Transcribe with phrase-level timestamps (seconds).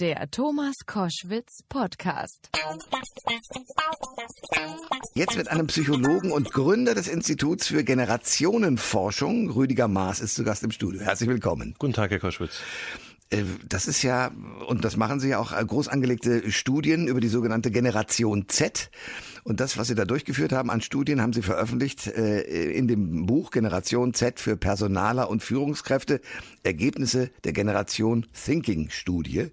[0.00, 2.50] Der Thomas Koschwitz Podcast.
[5.14, 10.62] Jetzt mit einem Psychologen und Gründer des Instituts für Generationenforschung, Rüdiger Maas, ist zu Gast
[10.62, 11.00] im Studio.
[11.00, 11.74] Herzlich willkommen.
[11.80, 12.60] Guten Tag, Herr Koschwitz.
[13.30, 14.30] Äh, das ist ja,
[14.66, 18.90] und das machen Sie ja auch, äh, groß angelegte Studien über die sogenannte Generation Z.
[19.44, 23.26] Und das, was Sie da durchgeführt haben an Studien, haben Sie veröffentlicht äh, in dem
[23.26, 26.20] Buch Generation Z für Personaler und Führungskräfte,
[26.62, 29.50] Ergebnisse der Generation Thinking Studie.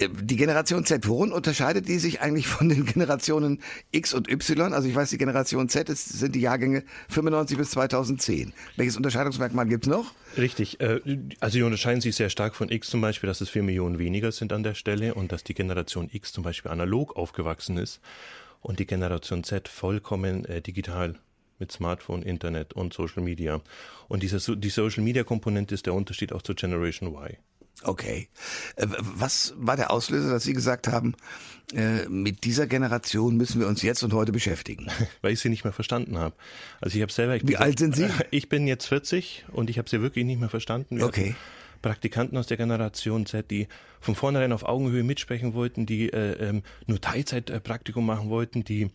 [0.00, 3.60] Die Generation Z, worin unterscheidet die sich eigentlich von den Generationen
[3.92, 4.72] X und Y?
[4.72, 8.52] Also ich weiß, die Generation Z ist, sind die Jahrgänge 95 bis 2010.
[8.76, 10.12] Welches Unterscheidungsmerkmal gibt's noch?
[10.36, 10.80] Richtig.
[10.80, 11.00] Äh,
[11.40, 14.32] also die unterscheiden sich sehr stark von X zum Beispiel, dass es vier Millionen weniger
[14.32, 18.00] sind an der Stelle und dass die Generation X zum Beispiel analog aufgewachsen ist
[18.60, 21.16] und die Generation Z vollkommen äh, digital
[21.58, 23.60] mit Smartphone, Internet und Social Media.
[24.08, 27.36] Und diese, die Social Media Komponente ist der Unterschied auch zur Generation Y.
[27.82, 28.28] Okay.
[28.76, 31.14] Äh, was war der Auslöser, dass Sie gesagt haben,
[31.74, 34.88] äh, mit dieser Generation müssen wir uns jetzt und heute beschäftigen?
[35.22, 36.34] Weil ich sie nicht mehr verstanden habe.
[36.80, 37.38] Also ich habe selber.
[37.42, 38.08] Wie alt sind Sie?
[38.30, 40.98] Ich bin jetzt 40 und ich habe sie wirklich nicht mehr verstanden.
[40.98, 41.34] Wir okay.
[41.82, 43.66] Praktikanten aus der Generation Z, die
[44.00, 48.90] von vornherein auf Augenhöhe mitsprechen wollten, die äh, ähm, nur Teilzeitpraktikum machen wollten, die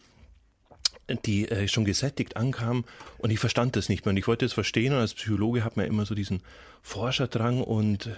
[1.26, 2.84] die äh, schon gesättigt ankamen
[3.18, 5.78] und ich verstand das nicht mehr und ich wollte es verstehen und als Psychologe hat
[5.78, 6.42] man immer so diesen
[6.82, 8.10] Forscherdrang und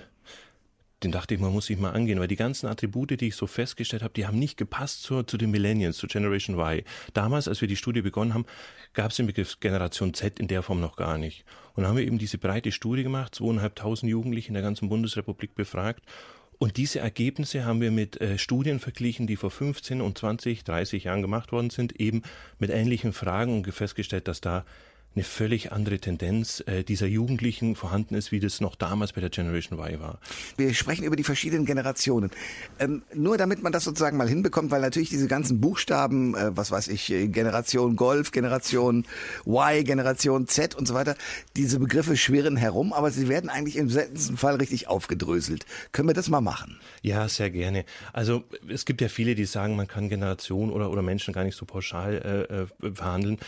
[1.04, 3.48] den dachte ich, man muss sich mal angehen, weil die ganzen Attribute, die ich so
[3.48, 6.84] festgestellt habe, die haben nicht gepasst zu, zu den Millennials, zu Generation Y.
[7.14, 8.46] Damals, als wir die Studie begonnen haben,
[8.94, 11.46] gab es den Begriff Generation Z in der Form noch gar nicht.
[11.76, 15.56] Und dann haben wir eben diese breite Studie gemacht, zweieinhalbtausend Jugendliche in der ganzen Bundesrepublik
[15.56, 16.04] befragt.
[16.58, 21.06] Und diese Ergebnisse haben wir mit äh, Studien verglichen, die vor 15 und 20, 30
[21.06, 22.24] Jahren gemacht worden sind, eben
[22.58, 24.66] mit ähnlichen Fragen und festgestellt, dass da
[25.16, 29.32] eine völlig andere Tendenz äh, dieser Jugendlichen vorhanden ist, wie das noch damals bei der
[29.32, 30.20] Generation Y war.
[30.56, 32.30] Wir sprechen über die verschiedenen Generationen.
[32.80, 36.70] Ähm, nur damit man das sozusagen mal hinbekommt, weil natürlich diese ganzen Buchstaben, äh, was
[36.72, 39.06] weiß ich, äh, Generation Golf, Generation
[39.48, 41.16] Y, Generation Z und so weiter,
[41.56, 45.66] diese Begriffe schwirren herum, aber sie werden eigentlich im seltensten Fall richtig aufgedröselt.
[45.92, 46.80] Können wir das mal machen?
[47.02, 47.84] Ja, sehr gerne.
[48.14, 51.56] Also es gibt ja viele, die sagen, man kann Generation oder, oder Menschen gar nicht
[51.56, 53.40] so pauschal äh, äh verhandeln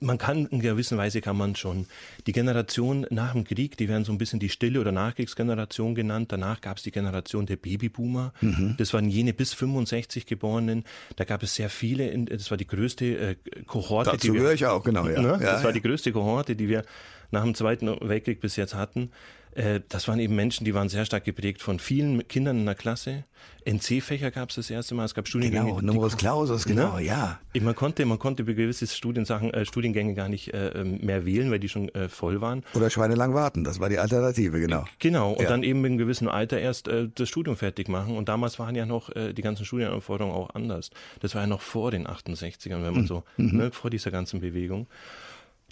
[0.00, 1.86] man kann in gewisser Weise kann man schon
[2.26, 6.32] die Generation nach dem Krieg, die werden so ein bisschen die stille oder Nachkriegsgeneration genannt.
[6.32, 8.32] Danach gab es die Generation der Babyboomer.
[8.40, 8.74] Mhm.
[8.78, 10.84] Das waren jene bis 65 Geborenen.
[11.16, 12.16] Da gab es sehr viele.
[12.24, 14.12] Das war die größte äh, Kohorte.
[14.12, 15.06] Dazu gehöre ich auch genau.
[15.06, 15.20] Ja.
[15.20, 15.28] Ne?
[15.28, 15.64] ja das ja.
[15.64, 16.84] war die größte Kohorte, die wir
[17.30, 19.10] nach dem Zweiten Weltkrieg bis jetzt hatten.
[19.54, 22.74] Äh, das waren eben Menschen, die waren sehr stark geprägt von vielen Kindern in der
[22.74, 23.24] Klasse.
[23.66, 25.04] NC-Fächer gab es das erste Mal.
[25.04, 25.66] Es gab Studiengänge.
[25.66, 27.04] Genau, Numerus Clausus, genau, ne?
[27.04, 27.38] ja.
[27.60, 31.58] Man konnte, man konnte gewisse Studiensachen, äh, Studiengänge gar nicht äh, ähm, mehr wählen, weil
[31.58, 32.62] die schon äh, voll waren.
[32.74, 34.84] Oder schweinelang warten, das war die Alternative, genau.
[34.98, 35.48] Genau, und ja.
[35.48, 38.16] dann eben mit einem gewissen Alter erst äh, das Studium fertig machen.
[38.16, 40.90] Und damals waren ja noch äh, die ganzen Studienanforderungen auch anders.
[41.20, 43.06] Das war ja noch vor den 68ern, wenn man mhm.
[43.06, 43.56] so, mhm.
[43.56, 44.86] ne, vor dieser ganzen Bewegung.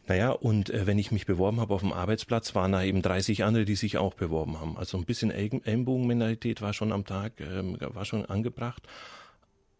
[0.08, 3.44] Naja, und äh, wenn ich mich beworben habe auf dem Arbeitsplatz, waren da eben 30
[3.44, 4.76] andere, die sich auch beworben haben.
[4.76, 8.82] Also ein bisschen Ellenbogenmentalität war schon am Tag, ähm, war schon angebracht.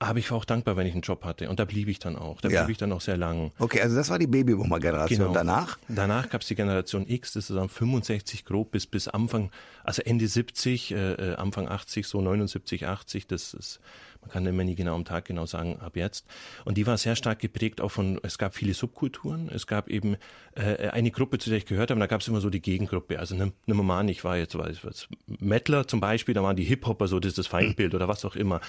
[0.02, 1.48] Aber ich war auch dankbar, wenn ich einen Job hatte.
[1.48, 2.40] Und da blieb ich dann auch.
[2.40, 2.64] Da ja.
[2.64, 3.52] blieb ich dann auch sehr lang.
[3.58, 5.18] Okay, also das war die Babyboomer-Generation.
[5.18, 5.32] Genau.
[5.32, 5.78] Danach?
[5.86, 9.52] Danach gab es die Generation X, das ist dann 65 grob bis, bis Anfang,
[9.84, 13.28] also Ende 70, äh, äh, Anfang 80, so 79, 80.
[13.28, 13.80] Das ist,
[14.22, 16.26] man kann immer nie genau am Tag genau sagen, ab jetzt.
[16.64, 19.50] Und die war sehr stark geprägt auch von, es gab viele Subkulturen.
[19.50, 20.16] Es gab eben
[20.56, 23.20] äh, eine Gruppe, zu der ich gehört habe, da gab es immer so die Gegengruppe.
[23.20, 26.56] Also nimm, nimm mal an, ich war jetzt, weiß was, Mettler zum Beispiel, da waren
[26.56, 28.60] die Hip-Hopper so, das ist das Feindbild oder was auch immer.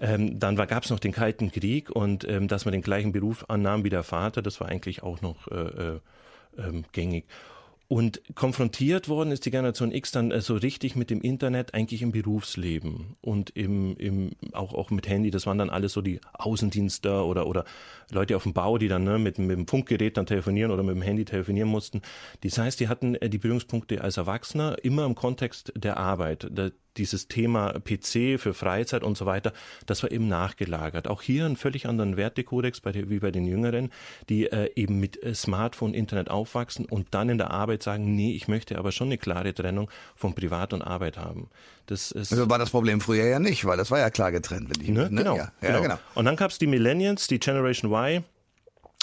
[0.00, 3.44] Ähm, dann gab es noch den Kalten Krieg und ähm, dass man den gleichen Beruf
[3.48, 6.00] annahm wie der Vater, das war eigentlich auch noch äh, äh,
[6.58, 7.26] ähm, gängig.
[7.92, 12.02] Und konfrontiert worden ist die Generation X dann äh, so richtig mit dem Internet eigentlich
[12.02, 15.32] im Berufsleben und im, im auch, auch mit Handy.
[15.32, 17.64] Das waren dann alles so die Außendienster oder, oder
[18.12, 20.94] Leute auf dem Bau, die dann ne, mit, mit dem Funkgerät dann telefonieren oder mit
[20.94, 22.00] dem Handy telefonieren mussten.
[22.44, 26.46] Das heißt, die hatten äh, die Berührungspunkte als Erwachsener immer im Kontext der Arbeit.
[26.96, 29.52] Dieses Thema PC für Freizeit und so weiter,
[29.86, 31.08] das war eben nachgelagert.
[31.08, 33.90] Auch hier einen völlig anderen Wertekodex bei wie bei den Jüngeren,
[34.28, 38.32] die äh, eben mit äh, Smartphone, Internet aufwachsen und dann in der Arbeit sagen, nee,
[38.32, 41.48] ich möchte aber schon eine klare Trennung von Privat und Arbeit haben.
[41.86, 44.70] Das ist also war das Problem früher ja nicht, weil das war ja klar getrennt.
[44.70, 45.10] Wenn ich, ne?
[45.10, 45.22] Ne?
[45.22, 45.82] Genau, ja, ja, genau.
[45.82, 45.98] genau.
[46.14, 48.24] Und dann gab es die Millennials, die Generation Y,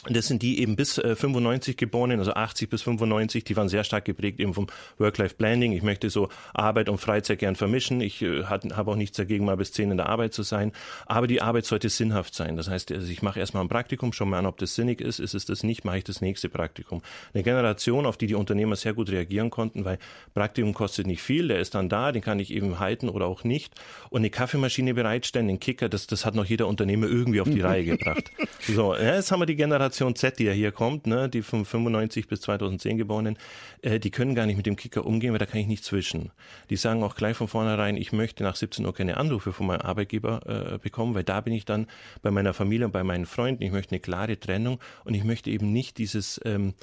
[0.09, 3.83] das sind die eben bis äh, 95 geborenen, also 80 bis 95, die waren sehr
[3.83, 4.68] stark geprägt eben vom
[4.98, 5.74] Work-Life-Blending.
[5.74, 8.01] Ich möchte so Arbeit und Freizeit gern vermischen.
[8.01, 10.71] Ich äh, habe auch nichts dagegen, mal bis 10 in der Arbeit zu sein.
[11.06, 12.57] Aber die Arbeit sollte sinnhaft sein.
[12.57, 15.19] Das heißt, also ich mache erstmal ein Praktikum, schau mal an, ob das sinnig ist.
[15.19, 17.01] Ist es das nicht, mache ich das nächste Praktikum.
[17.33, 19.98] Eine Generation, auf die die Unternehmer sehr gut reagieren konnten, weil
[20.33, 23.44] Praktikum kostet nicht viel, der ist dann da, den kann ich eben halten oder auch
[23.44, 23.74] nicht.
[24.10, 27.62] Und eine Kaffeemaschine bereitstellen, den Kicker, das, das hat noch jeder Unternehmer irgendwie auf die
[27.68, 28.31] Reihe gebracht.
[28.62, 31.41] So, ja, jetzt haben wir die Generation Generation Z, die ja hier kommt, ne, die
[31.41, 33.38] von 95 bis 2010 geborenen,
[33.81, 36.31] äh, die können gar nicht mit dem Kicker umgehen, weil da kann ich nicht zwischen.
[36.69, 39.81] Die sagen auch gleich von vornherein, ich möchte nach 17 Uhr keine Anrufe von meinem
[39.81, 41.88] Arbeitgeber äh, bekommen, weil da bin ich dann
[42.21, 43.63] bei meiner Familie und bei meinen Freunden.
[43.63, 46.73] Ich möchte eine klare Trennung und ich möchte eben nicht dieses ähm,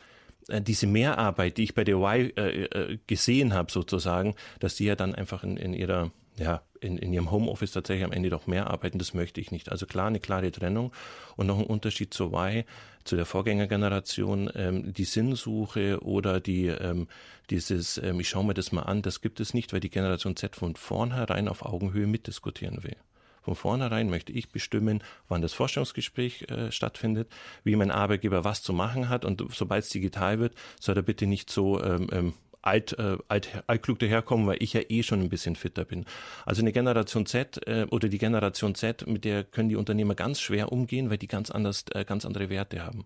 [0.48, 4.84] äh, diese Mehrarbeit, die ich bei der Y äh, äh, gesehen habe, sozusagen, dass die
[4.84, 8.46] ja dann einfach in, in ihrer ja, in, in ihrem Homeoffice tatsächlich am Ende doch
[8.46, 9.70] mehr arbeiten, das möchte ich nicht.
[9.70, 10.92] Also klar, eine klare Trennung
[11.36, 12.64] und noch ein Unterschied zur Y,
[13.04, 17.08] zu der Vorgängergeneration, ähm, die Sinnsuche oder die, ähm,
[17.50, 20.36] dieses, ähm, ich schaue mir das mal an, das gibt es nicht, weil die Generation
[20.36, 22.96] Z von vornherein auf Augenhöhe mitdiskutieren will.
[23.42, 27.30] Von vornherein möchte ich bestimmen, wann das Vorstellungsgespräch äh, stattfindet,
[27.62, 31.26] wie mein Arbeitgeber was zu machen hat und sobald es digital wird, soll er bitte
[31.26, 32.34] nicht so ähm, ähm
[32.66, 36.04] alt, äh, alt, altklug daherkommen, weil ich ja eh schon ein bisschen fitter bin.
[36.46, 40.40] Also eine Generation Z äh, oder die Generation Z, mit der können die Unternehmer ganz
[40.40, 43.04] schwer umgehen, weil die ganz anders, äh, ganz andere Werte haben.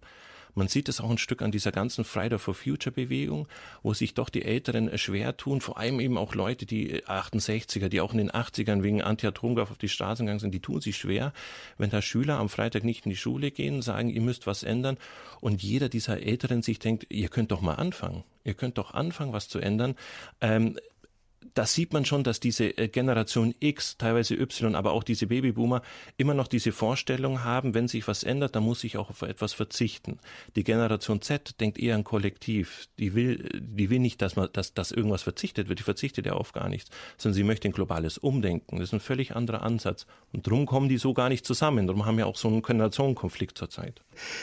[0.59, 3.47] Man sieht es auch ein Stück an dieser ganzen Friday for Future Bewegung,
[3.85, 8.01] wo sich doch die Älteren schwer tun, vor allem eben auch Leute, die 68er, die
[8.01, 11.33] auch in den 80ern wegen Anti-Atomkraft auf die Straßen gegangen sind, die tun sich schwer,
[11.79, 14.99] wenn da Schüler am Freitag nicht in die Schule gehen, sagen, ihr müsst was ändern
[15.41, 18.25] und jeder dieser Älteren sich denkt, ihr könnt doch mal anfangen.
[18.43, 19.95] Ihr könnt doch anfangen, was zu ändern.
[20.41, 20.77] Ähm,
[21.55, 25.83] da sieht man schon, dass diese äh, Generation X, teilweise Y, aber auch diese Babyboomer
[26.17, 29.53] immer noch diese Vorstellung haben, wenn sich was ändert, dann muss ich auch auf etwas
[29.53, 30.19] verzichten.
[30.57, 32.89] Die Generation Z denkt eher an Kollektiv.
[32.99, 35.79] Die will, die will nicht, dass man, dass, dass irgendwas verzichtet wird.
[35.79, 38.77] Die verzichtet ja auf gar nichts, sondern sie möchte ein globales Umdenken.
[38.77, 40.07] Das ist ein völlig anderer Ansatz.
[40.33, 41.87] Und darum kommen die so gar nicht zusammen.
[41.87, 44.03] Darum haben wir auch so einen Generationenkonflikt zurzeit.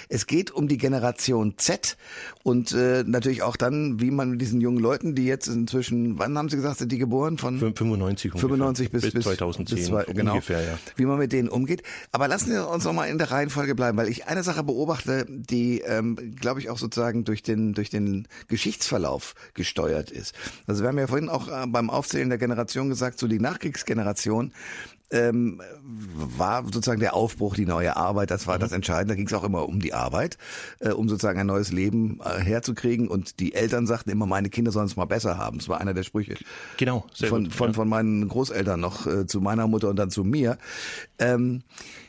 [0.10, 1.98] Es geht um die Generation Z
[2.44, 6.38] und äh, natürlich auch dann, wie man mit diesen jungen Leuten, die jetzt inzwischen, wann
[6.38, 7.38] haben Sie gesagt, sind die geboren?
[7.38, 8.50] Von 95 ungefähr.
[8.50, 10.80] 95 bis, bis 2010 bis zwei, genau, ungefähr, ja.
[10.95, 11.83] Wie man mit denen umgeht.
[12.12, 15.25] Aber lassen Sie uns noch mal in der Reihenfolge bleiben, weil ich eine Sache beobachte,
[15.30, 20.33] die, ähm, glaube ich, auch sozusagen durch den, durch den Geschichtsverlauf gesteuert ist.
[20.68, 24.53] Also wir haben ja vorhin auch äh, beim Aufzählen der Generation gesagt, so die Nachkriegsgeneration,
[25.12, 28.62] ähm, war sozusagen der Aufbruch, die neue Arbeit, das war mhm.
[28.62, 29.13] das Entscheidende.
[29.13, 30.38] Da ging es auch immer um die Arbeit,
[30.80, 33.07] äh, um sozusagen ein neues Leben äh, herzukriegen.
[33.07, 35.57] Und die Eltern sagten immer, meine Kinder sollen es mal besser haben.
[35.57, 36.36] Das war einer der Sprüche.
[36.78, 37.74] Genau, sehr von, gut, von, ja.
[37.74, 40.57] von meinen Großeltern noch äh, zu meiner Mutter und dann zu mir.
[41.19, 41.63] Ähm,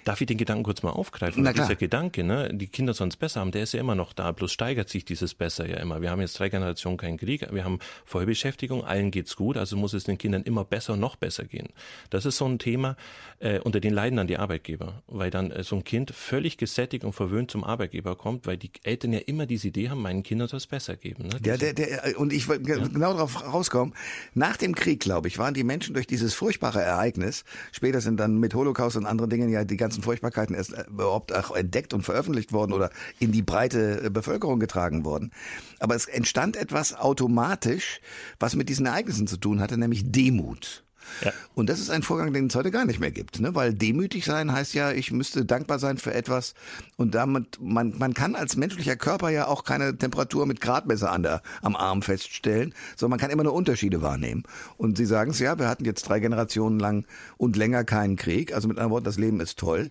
[0.06, 1.42] Darf ich den Gedanken kurz mal aufgreifen?
[1.42, 1.66] Na klar.
[1.66, 4.30] Dieser Gedanke, ne, die Kinder sollen es besser haben, der ist ja immer noch da,
[4.30, 6.00] bloß steigert sich dieses Besser ja immer.
[6.00, 9.94] Wir haben jetzt drei Generationen keinen Krieg, wir haben Vollbeschäftigung, allen geht's gut, also muss
[9.94, 11.70] es den Kindern immer besser, noch besser gehen.
[12.08, 12.94] Das ist so ein Thema,
[13.40, 17.04] äh, unter den leiden dann die Arbeitgeber, weil dann äh, so ein Kind völlig gesättigt
[17.04, 20.46] und verwöhnt zum Arbeitgeber kommt, weil die Eltern ja immer diese Idee haben, meinen Kindern
[20.46, 21.24] soll es besser geben.
[21.24, 21.30] Ne?
[21.44, 22.76] Ja, der, der, und ich wollte ja.
[22.76, 23.92] genau darauf rauskommen,
[24.34, 27.42] nach dem Krieg, glaube ich, waren die Menschen durch dieses furchtbare Ereignis,
[27.72, 30.84] später sind dann mit Holocaust und anderen Dingen ja die ganzen ganzen Furchtbarkeiten erst äh,
[30.88, 35.32] überhaupt entdeckt und veröffentlicht worden oder in die breite äh, Bevölkerung getragen worden.
[35.80, 38.00] Aber es entstand etwas automatisch,
[38.38, 40.85] was mit diesen Ereignissen zu tun hatte, nämlich Demut.
[41.22, 41.32] Ja.
[41.54, 43.54] Und das ist ein Vorgang, den es heute gar nicht mehr gibt, ne?
[43.54, 46.54] weil demütig sein heißt ja, ich müsste dankbar sein für etwas
[46.96, 51.22] und damit, man, man kann als menschlicher Körper ja auch keine Temperatur mit Gradmesser an
[51.22, 54.44] der, am Arm feststellen, sondern man kann immer nur Unterschiede wahrnehmen.
[54.76, 57.04] Und Sie sagen es ja, wir hatten jetzt drei Generationen lang
[57.36, 59.90] und länger keinen Krieg, also mit anderen Worten, das Leben ist toll.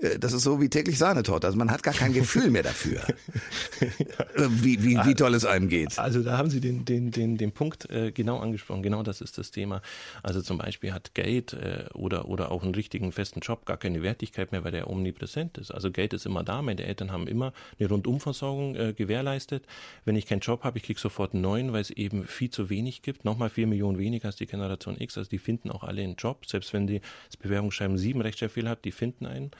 [0.00, 1.46] Äh, das ist so wie täglich Sahnetorte.
[1.46, 3.00] Also man hat gar kein Gefühl mehr dafür,
[3.80, 4.48] ja.
[4.48, 5.98] wie, wie, wie toll es einem geht.
[5.98, 8.82] Also da haben Sie den, den, den, den Punkt äh, genau angesprochen.
[8.82, 9.82] Genau das ist das Thema.
[10.22, 14.02] Also zum Beispiel hat Geld äh, oder, oder auch einen richtigen festen Job gar keine
[14.02, 15.70] Wertigkeit mehr, weil der omnipräsent ist.
[15.70, 16.62] Also Geld ist immer da.
[16.62, 19.64] Meine Eltern haben immer eine Rundumversorgung äh, gewährleistet.
[20.04, 22.70] Wenn ich keinen Job habe, ich kriege sofort einen neuen, weil es eben viel zu
[22.70, 23.24] wenig gibt.
[23.24, 25.18] Nochmal vier Millionen weniger als die Generation X.
[25.18, 26.46] Also die finden auch alle einen Job.
[26.46, 29.50] Selbst wenn die das Bewerbungsschreiben sieben Rechtschreibfehler hat, die finden einen.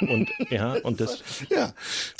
[0.00, 1.74] Und ja, und das ja.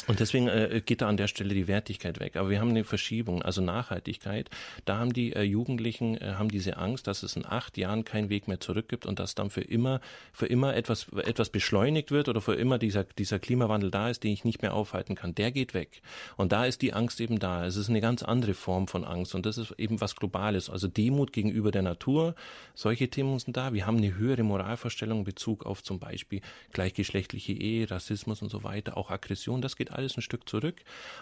[0.07, 2.37] und deswegen äh, geht da an der Stelle die Wertigkeit weg.
[2.37, 4.51] Aber wir haben eine Verschiebung, also Nachhaltigkeit.
[4.85, 8.29] Da haben die äh, Jugendlichen äh, haben diese Angst, dass es in acht Jahren keinen
[8.29, 10.01] Weg mehr zurück gibt und dass dann für immer
[10.33, 14.33] für immer etwas etwas beschleunigt wird oder für immer dieser dieser Klimawandel da ist, den
[14.33, 15.35] ich nicht mehr aufhalten kann.
[15.35, 16.03] Der geht weg.
[16.37, 17.65] Und da ist die Angst eben da.
[17.67, 20.71] Es ist eine ganz andere Form von Angst und das ist eben was Globales.
[20.71, 22.35] Also Demut gegenüber der Natur.
[22.75, 23.73] Solche Themen sind da.
[23.73, 26.41] Wir haben eine höhere Moralvorstellung in Bezug auf zum Beispiel
[26.73, 30.77] gleichgeschlechtliche Anti-Ehe, Rassismus und so weiter, auch Aggression, das geht alles ein Stück zurück.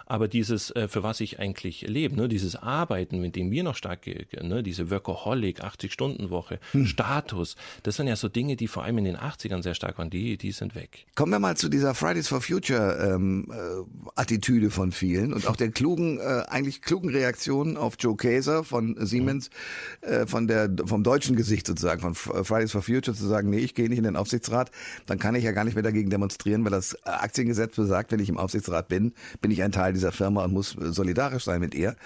[0.07, 3.77] Aber dieses, äh, für was ich eigentlich lebe, ne, dieses Arbeiten, mit dem wir noch
[3.77, 6.87] stark, ne, diese Workaholic, 80-Stunden-Woche, hm.
[6.87, 10.11] Status, das sind ja so Dinge, die vor allem in den 80ern sehr stark waren,
[10.11, 11.07] die, die sind weg.
[11.15, 15.57] Kommen wir mal zu dieser Fridays for Future ähm, äh, Attitüde von vielen und auch
[15.57, 19.51] der klugen, äh, eigentlich klugen Reaktion auf Joe Kaeser von Siemens,
[20.01, 23.75] äh, von der, vom deutschen Gesicht sozusagen, von Fridays for Future zu sagen, nee, ich
[23.75, 24.71] gehe nicht in den Aufsichtsrat,
[25.07, 26.22] dann kann ich ja gar nicht mehr dagegen demonstrieren,
[26.65, 30.45] weil das Aktiengesetz besagt, wenn ich im Aufsichtsrat bin, bin ich ein Teil dieser Firma
[30.45, 31.97] und muss solidarisch sein mit ihr.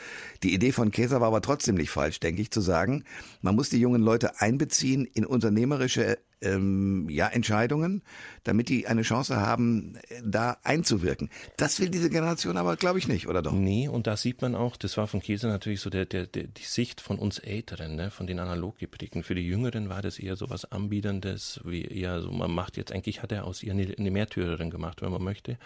[0.42, 3.04] Die Idee von Käser war aber trotzdem nicht falsch, denke ich, zu sagen,
[3.42, 8.02] man muss die jungen Leute einbeziehen in unternehmerische ähm, ja, Entscheidungen,
[8.45, 11.31] damit die eine Chance haben, da einzuwirken.
[11.57, 13.52] Das will diese Generation aber, glaube ich, nicht, oder doch?
[13.52, 16.45] Nee, und da sieht man auch, das war von Käse natürlich so der, der, der,
[16.45, 19.23] die Sicht von uns Älteren, ne, von den analog geprägten.
[19.23, 22.93] Für die Jüngeren war das eher so was Anbiederndes, wie eher so, man macht jetzt,
[22.93, 25.59] eigentlich hat er aus ihr eine, eine Märtyrerin gemacht, wenn man möchte.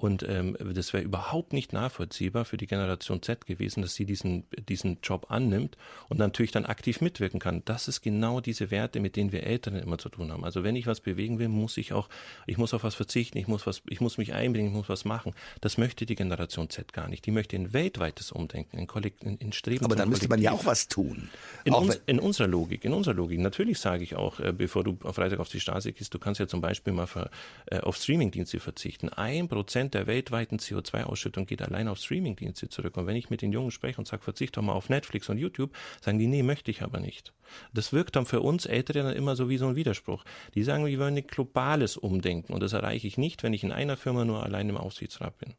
[0.00, 4.44] Und ähm, das wäre überhaupt nicht nachvollziehbar für die Generation Z gewesen, dass sie diesen,
[4.66, 5.76] diesen Job annimmt
[6.08, 7.62] und natürlich dann aktiv mitwirken kann.
[7.66, 10.42] Das ist genau diese Werte, mit denen wir Älteren immer zu tun haben.
[10.42, 12.08] Also wenn ich was bewegen will, muss ich auch,
[12.46, 15.04] ich muss auf was verzichten, ich muss was, ich muss mich einbringen, ich muss was
[15.04, 15.34] machen.
[15.60, 17.26] Das möchte die Generation Z gar nicht.
[17.26, 19.84] Die möchte ein weltweites Umdenken, ein, Kollekt, ein, ein Streben.
[19.84, 21.28] Aber dann müsste man ja auch was tun.
[21.64, 23.38] In, uns, in, unserer Logik, in unserer Logik.
[23.38, 26.40] Natürlich sage ich auch, äh, bevor du auf Freitag auf die Straße gehst, du kannst
[26.40, 27.28] ja zum Beispiel mal für,
[27.66, 29.10] äh, auf Streamingdienste verzichten.
[29.10, 32.96] Ein Prozent der weltweiten CO2-Ausschüttung geht allein auf Streamingdienste zurück.
[32.96, 35.38] Und wenn ich mit den Jungen spreche und sage, verzichte doch mal auf Netflix und
[35.38, 37.32] YouTube, sagen die, nee, möchte ich aber nicht.
[37.74, 40.24] Das wirkt dann für uns Ältere dann immer so wie so ein Widerspruch.
[40.54, 43.72] Die sagen, wir wollen ein globales Umdenken und das erreiche ich nicht, wenn ich in
[43.72, 45.54] einer Firma nur allein im Aufsichtsrat bin.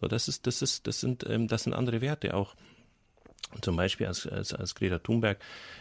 [0.00, 2.54] So, das ist, das ist, das sind, ähm, das sind andere Werte auch.
[3.60, 5.38] Zum Beispiel als, als, als Greta Thunberg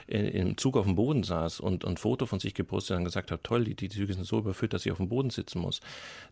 [0.08, 3.44] im Zug auf dem Boden saß und ein Foto von sich gepostet und gesagt hat,
[3.44, 5.82] toll, die, die Züge sind so überfüllt, dass sie auf dem Boden sitzen muss.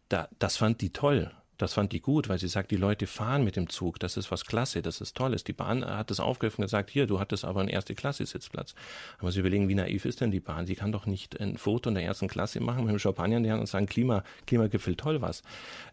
[0.10, 1.32] Da, das fand die toll.
[1.64, 4.30] Das fand die gut, weil sie sagt, die Leute fahren mit dem Zug, das ist
[4.32, 5.46] was klasse, das ist tolles.
[5.46, 8.76] Die Bahn hat das aufgegriffen und gesagt, hier, du hattest aber einen erste Klasse Sitzplatz.
[9.20, 10.66] Aber sie überlegen, wie naiv ist denn die Bahn?
[10.66, 13.44] Sie kann doch nicht ein Foto in der ersten Klasse machen mit dem Champagner in
[13.44, 15.42] der Hand und sagen, Klima, Klimagipfel, toll was.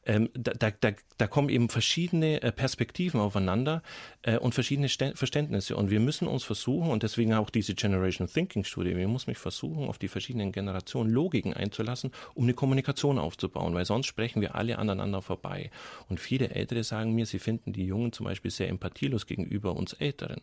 [0.04, 3.84] Ähm, da, da, da, da kommen eben verschiedene äh, Perspektiven aufeinander
[4.22, 5.76] äh, und verschiedene St Verständnisse.
[5.76, 9.38] Und wir müssen uns versuchen, und deswegen auch diese Generation Thinking Studie, wir müssen mich
[9.38, 14.56] versuchen, auf die verschiedenen Generationen Logiken einzulassen, um eine Kommunikation aufzubauen, weil sonst sprechen wir
[14.56, 15.70] alle aneinander vorbei vorbei.
[16.08, 19.92] Und viele Ältere sagen mir, sie finden die Jungen zum Beispiel sehr empathielos gegenüber uns
[19.94, 20.40] Älteren.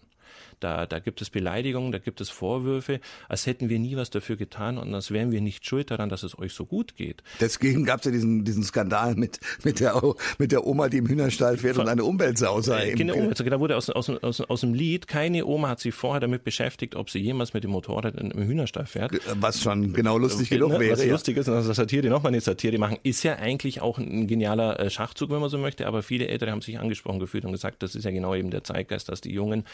[0.60, 4.38] Da, da gibt es Beleidigungen, da gibt es Vorwürfe, als hätten wir nie was dafür
[4.38, 7.22] getan und als wären wir nicht schuld daran, dass es euch so gut geht.
[7.40, 10.02] Deswegen gab es ja diesen, diesen Skandal mit, mit, der,
[10.40, 12.92] mit der Oma, die im Hühnerstall fährt Von, und eine Umweltsau sei.
[12.92, 15.94] Äh, genau, also da wurde aus, aus, aus, aus dem Lied, keine Oma hat sich
[15.94, 19.12] vorher damit beschäftigt, ob sie jemals mit dem Motorrad im Hühnerstall fährt.
[19.40, 20.94] Was schon genau lustig genug ne, wäre.
[20.94, 21.12] Was ja.
[21.12, 24.90] lustig ist, dass Satire nochmal eine Satire machen, ist ja eigentlich auch ein genialer äh,
[24.90, 27.94] Schachzug, wenn man so möchte, aber viele Ältere haben sich angesprochen gefühlt und gesagt, das
[27.94, 29.66] ist ja genau eben der Zeitgeist, dass die Jungen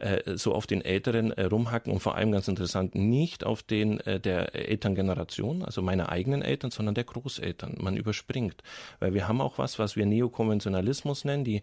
[0.00, 4.00] äh, so auf den Älteren äh, rumhacken und vor allem ganz interessant nicht auf den
[4.00, 7.76] äh, der Elterngeneration, also meiner eigenen Eltern, sondern der Großeltern.
[7.80, 8.62] Man überspringt,
[8.98, 11.44] weil wir haben auch was, was wir Neokonventionalismus nennen.
[11.44, 11.62] Die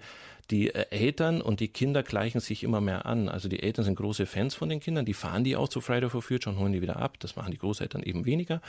[0.50, 3.30] die äh, Eltern und die Kinder gleichen sich immer mehr an.
[3.30, 6.10] Also die Eltern sind große Fans von den Kindern, die fahren die auch zu Friday
[6.10, 7.20] for Future und holen die wieder ab.
[7.20, 8.62] Das machen die Großeltern eben weniger.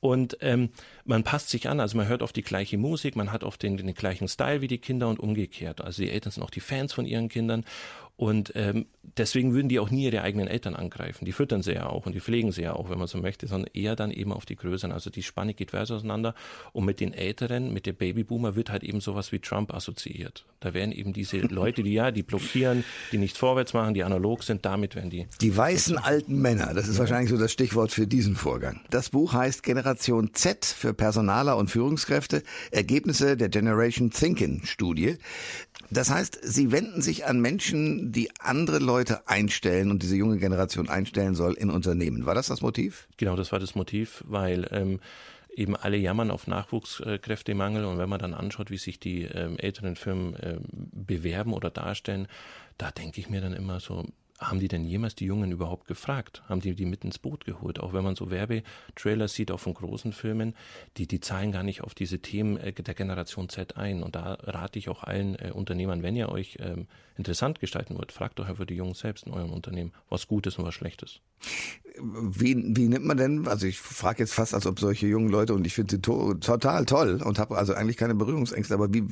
[0.00, 0.70] Und ähm,
[1.04, 3.76] man passt sich an, also man hört oft die gleiche Musik, man hat oft den,
[3.76, 5.80] den gleichen Style wie die Kinder und umgekehrt.
[5.80, 7.64] Also die Eltern sind auch die Fans von ihren Kindern.
[8.20, 8.84] Und ähm,
[9.16, 11.24] deswegen würden die auch nie ihre eigenen Eltern angreifen.
[11.24, 13.46] Die füttern sie ja auch und die pflegen sie ja auch, wenn man so möchte,
[13.46, 14.92] sondern eher dann eben auf die Größeren.
[14.92, 16.34] Also die Spanne geht weit auseinander.
[16.74, 20.44] Und mit den Älteren, mit der Babyboomer wird halt eben sowas wie Trump assoziiert.
[20.60, 24.42] Da werden eben diese Leute, die ja, die blockieren, die nicht vorwärts machen, die analog
[24.42, 25.26] sind, damit werden die.
[25.40, 28.82] Die weißen alten Männer, das ist wahrscheinlich so das Stichwort für diesen Vorgang.
[28.90, 35.16] Das Buch heißt Generation Z für Personaler und Führungskräfte, Ergebnisse der Generation Thinking Studie.
[35.90, 40.88] Das heißt, Sie wenden sich an Menschen, die andere Leute einstellen und diese junge Generation
[40.88, 42.26] einstellen soll in Unternehmen.
[42.26, 43.08] War das das Motiv?
[43.16, 45.00] Genau, das war das Motiv, weil ähm,
[45.54, 49.96] eben alle jammern auf Nachwuchskräftemangel und wenn man dann anschaut, wie sich die ähm, älteren
[49.96, 52.28] Firmen ähm, bewerben oder darstellen,
[52.78, 54.06] da denke ich mir dann immer so,
[54.40, 56.42] haben die denn jemals die Jungen überhaupt gefragt?
[56.48, 57.78] Haben die die mit ins Boot geholt?
[57.78, 60.54] Auch wenn man so Werbetrailer sieht, auch von großen Firmen,
[60.96, 64.02] die, die zahlen gar nicht auf diese Themen äh, der Generation Z ein.
[64.02, 68.12] Und da rate ich auch allen äh, Unternehmern, wenn ihr euch ähm, interessant gestalten wollt,
[68.12, 71.20] fragt doch einfach die Jungen selbst in eurem Unternehmen, was Gutes und was Schlechtes.
[72.02, 75.54] Wie, wie nimmt man denn, also ich frage jetzt fast, als ob solche jungen Leute,
[75.54, 79.02] und ich finde sie to total toll und habe also eigentlich keine Berührungsängste, aber wie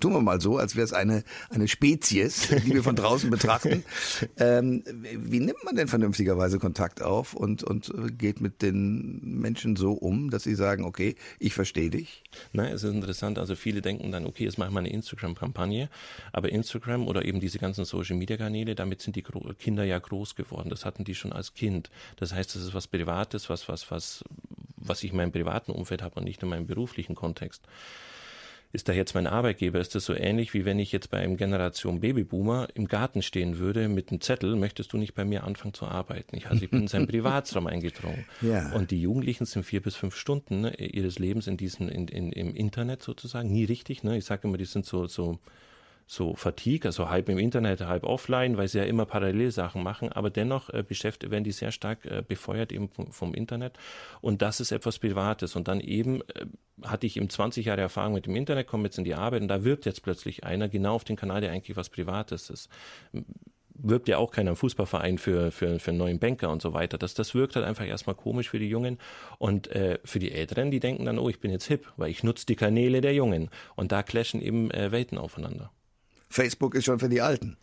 [0.00, 3.84] tun wir mal so, als wäre es eine, eine Spezies, die wir von draußen betrachten.
[4.40, 9.92] Ähm, wie nimmt man denn vernünftigerweise Kontakt auf und, und geht mit den Menschen so
[9.92, 12.22] um, dass sie sagen, okay, ich verstehe dich?
[12.52, 13.38] Nein, es ist interessant.
[13.38, 15.88] Also viele denken dann, okay, jetzt mache ich mal eine Instagram-Kampagne,
[16.32, 19.24] aber Instagram oder eben diese ganzen Social-Media-Kanäle, damit sind die
[19.58, 20.70] Kinder ja groß geworden.
[20.70, 21.67] Das hatten die schon als Kind.
[22.16, 24.24] Das heißt, das ist was Privates, was, was, was,
[24.76, 27.62] was ich in meinem privaten Umfeld habe und nicht in meinem beruflichen Kontext.
[28.70, 29.80] Ist da jetzt mein Arbeitgeber?
[29.80, 33.58] Ist das so ähnlich, wie wenn ich jetzt bei einem Generation Babyboomer im Garten stehen
[33.58, 36.36] würde mit einem Zettel, möchtest du nicht bei mir anfangen zu arbeiten?
[36.36, 38.26] Ich, also ich bin in seinen Privatsraum eingedrungen.
[38.42, 38.70] Ja.
[38.72, 42.30] Und die Jugendlichen sind vier bis fünf Stunden ne, ihres Lebens in diesen, in, in,
[42.30, 44.02] im Internet sozusagen, nie richtig.
[44.02, 44.18] Ne?
[44.18, 45.38] Ich sage immer, die sind so, so
[46.08, 50.10] so Fatigue, also halb im Internet, halb offline, weil sie ja immer parallel Sachen machen,
[50.10, 53.78] aber dennoch äh, beschäftigt werden die sehr stark äh, befeuert eben vom, vom, Internet
[54.22, 56.46] und das ist etwas Privates und dann eben äh,
[56.82, 59.48] hatte ich eben 20 Jahre Erfahrung mit dem Internet, komme jetzt in die Arbeit und
[59.48, 62.70] da wirbt jetzt plötzlich einer genau auf den Kanal, der eigentlich was Privates ist
[63.80, 66.98] wirbt ja auch keiner im Fußballverein für, für, für einen neuen Banker und so weiter.
[66.98, 68.98] Das, das wirkt halt einfach erstmal komisch für die Jungen.
[69.38, 72.24] Und äh, für die Älteren, die denken dann, oh, ich bin jetzt hip, weil ich
[72.24, 73.50] nutze die Kanäle der Jungen.
[73.76, 75.70] Und da clashen eben äh, Welten aufeinander.
[76.28, 77.56] Facebook ist schon für die Alten.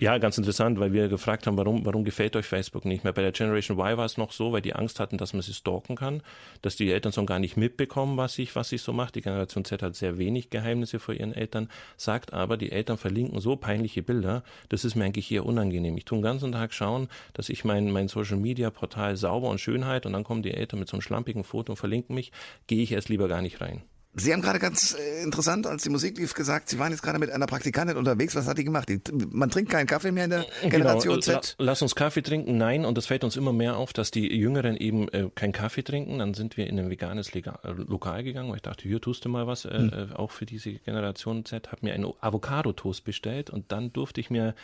[0.00, 3.12] Ja, ganz interessant, weil wir gefragt haben, warum, warum gefällt euch Facebook nicht mehr?
[3.12, 5.54] Bei der Generation Y war es noch so, weil die Angst hatten, dass man sie
[5.54, 6.20] stalken kann,
[6.62, 9.12] dass die Eltern so gar nicht mitbekommen, was ich, was ich so mache.
[9.12, 13.40] Die Generation Z hat sehr wenig Geheimnisse vor ihren Eltern, sagt aber, die Eltern verlinken
[13.40, 15.96] so peinliche Bilder, das ist mir eigentlich eher unangenehm.
[15.96, 19.60] Ich tue den ganzen Tag schauen, dass ich mein, mein Social Media Portal sauber und
[19.60, 22.32] Schönheit und dann kommen die Eltern mit so einem schlampigen Foto und verlinken mich,
[22.66, 23.82] gehe ich erst lieber gar nicht rein.
[24.16, 27.18] Sie haben gerade ganz äh, interessant, als die Musik lief, gesagt, Sie waren jetzt gerade
[27.18, 28.36] mit einer Praktikantin unterwegs.
[28.36, 28.88] Was hat die gemacht?
[28.88, 30.70] Die, man trinkt keinen Kaffee mehr in der genau.
[30.70, 31.40] Generation genau.
[31.40, 31.56] Z?
[31.58, 32.56] La, lass uns Kaffee trinken.
[32.56, 35.82] Nein, und es fällt uns immer mehr auf, dass die Jüngeren eben äh, keinen Kaffee
[35.82, 36.20] trinken.
[36.20, 39.24] Dann sind wir in ein veganes Legal, äh, Lokal gegangen, weil ich dachte, hier tust
[39.24, 39.92] du mal was, äh, hm.
[39.92, 41.72] Äh, auch für diese Generation Z.
[41.72, 44.54] Habe mir einen Avocado-Toast bestellt und dann durfte ich mir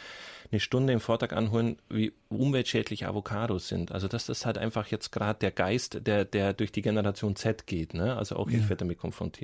[0.52, 3.92] eine Stunde im Vortrag anholen, wie umweltschädlich Avocados sind.
[3.92, 7.66] Also das ist halt einfach jetzt gerade der Geist, der, der durch die Generation Z
[7.66, 7.94] geht.
[7.94, 8.16] Ne?
[8.16, 8.58] Also auch ja.
[8.58, 9.39] ich werde damit konfrontiert.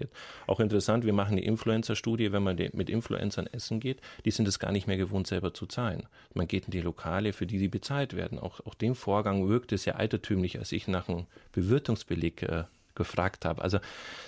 [0.46, 4.58] Auch interessant, wir machen eine Influencer-Studie, wenn man mit Influencern essen geht, die sind es
[4.58, 6.04] gar nicht mehr gewohnt, selber zu zahlen.
[6.34, 8.38] Man geht in die Lokale, für die sie bezahlt werden.
[8.38, 12.64] Auch, auch dem Vorgang wirkt es sehr altertümlich, als ich nach einem Bewirtungsbeleg äh,
[12.96, 13.62] gefragt habe.
[13.62, 13.78] Also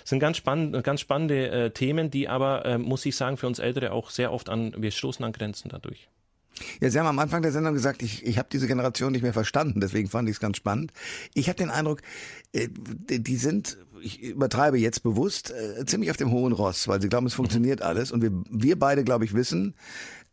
[0.03, 3.47] es sind ganz, spann ganz spannende äh, Themen, die aber, äh, muss ich sagen, für
[3.47, 6.07] uns Ältere auch sehr oft an, wir stoßen an Grenzen dadurch.
[6.81, 9.33] Ja, Sie haben am Anfang der Sendung gesagt, ich, ich habe diese Generation nicht mehr
[9.33, 10.91] verstanden, deswegen fand ich es ganz spannend.
[11.33, 12.01] Ich habe den Eindruck,
[12.53, 17.09] äh, die sind, ich übertreibe jetzt bewusst, äh, ziemlich auf dem hohen Ross, weil sie
[17.09, 18.11] glauben, es funktioniert alles.
[18.11, 19.75] Und wir, wir beide, glaube ich, wissen,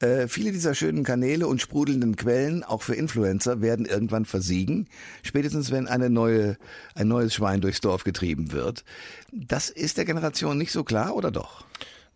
[0.01, 4.89] äh, viele dieser schönen Kanäle und sprudelnden Quellen, auch für Influencer, werden irgendwann versiegen.
[5.23, 6.57] Spätestens, wenn eine neue,
[6.95, 8.85] ein neues Schwein durchs Dorf getrieben wird.
[9.33, 11.65] Das ist der Generation nicht so klar, oder doch?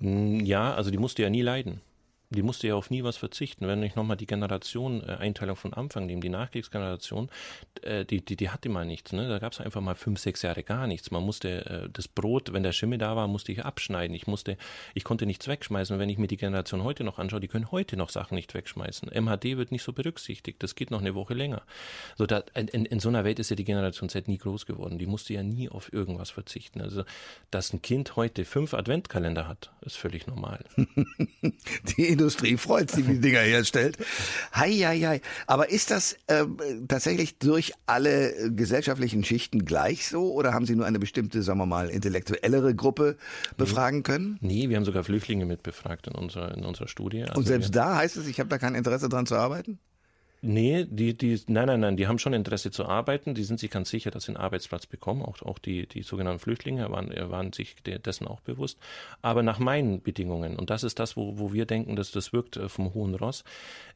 [0.01, 1.81] Ja, also die musste ja nie leiden
[2.31, 3.67] die musste ja auf nie was verzichten.
[3.67, 7.29] Wenn ich nochmal die Generation, äh, Einteilung von Anfang nehme, die Nachkriegsgeneration,
[7.83, 9.13] äh, die, die, die hatte mal nichts.
[9.13, 9.29] Ne?
[9.29, 11.11] Da gab es einfach mal fünf, sechs Jahre gar nichts.
[11.11, 14.15] Man musste äh, das Brot, wenn der Schimmel da war, musste ich abschneiden.
[14.15, 14.57] Ich musste,
[14.95, 15.99] ich konnte nichts wegschmeißen.
[15.99, 19.09] wenn ich mir die Generation heute noch anschaue, die können heute noch Sachen nicht wegschmeißen.
[19.09, 20.63] MHD wird nicht so berücksichtigt.
[20.63, 21.63] Das geht noch eine Woche länger.
[22.17, 24.99] So, da, in, in so einer Welt ist ja die Generation Z nie groß geworden.
[24.99, 26.81] Die musste ja nie auf irgendwas verzichten.
[26.81, 27.03] Also,
[27.51, 30.65] dass ein Kind heute fünf Adventkalender hat, ist völlig normal.
[31.97, 33.97] die Industrie freut sich, die Dinger herstellt.
[34.55, 35.21] Hei, hei, hei.
[35.47, 36.45] Aber ist das äh,
[36.87, 41.67] tatsächlich durch alle gesellschaftlichen Schichten gleich so oder haben Sie nur eine bestimmte, sagen wir
[41.67, 43.17] mal, intellektuellere Gruppe
[43.57, 44.39] befragen können?
[44.43, 47.23] Nee, wir haben sogar Flüchtlinge mitbefragt in unserer, in unserer Studie.
[47.23, 49.79] Also Und selbst da heißt es, ich habe da kein Interesse dran zu arbeiten?
[50.43, 53.71] Nee, die, die, nein, nein, nein, die haben schon Interesse zu arbeiten, die sind sich
[53.71, 57.53] ganz sicher, dass sie einen Arbeitsplatz bekommen, auch, auch die, die sogenannten Flüchtlinge waren, waren
[57.53, 58.79] sich dessen auch bewusst,
[59.21, 62.57] aber nach meinen Bedingungen, und das ist das, wo, wo wir denken, dass das wirkt
[62.57, 63.45] äh, vom Hohen Ross,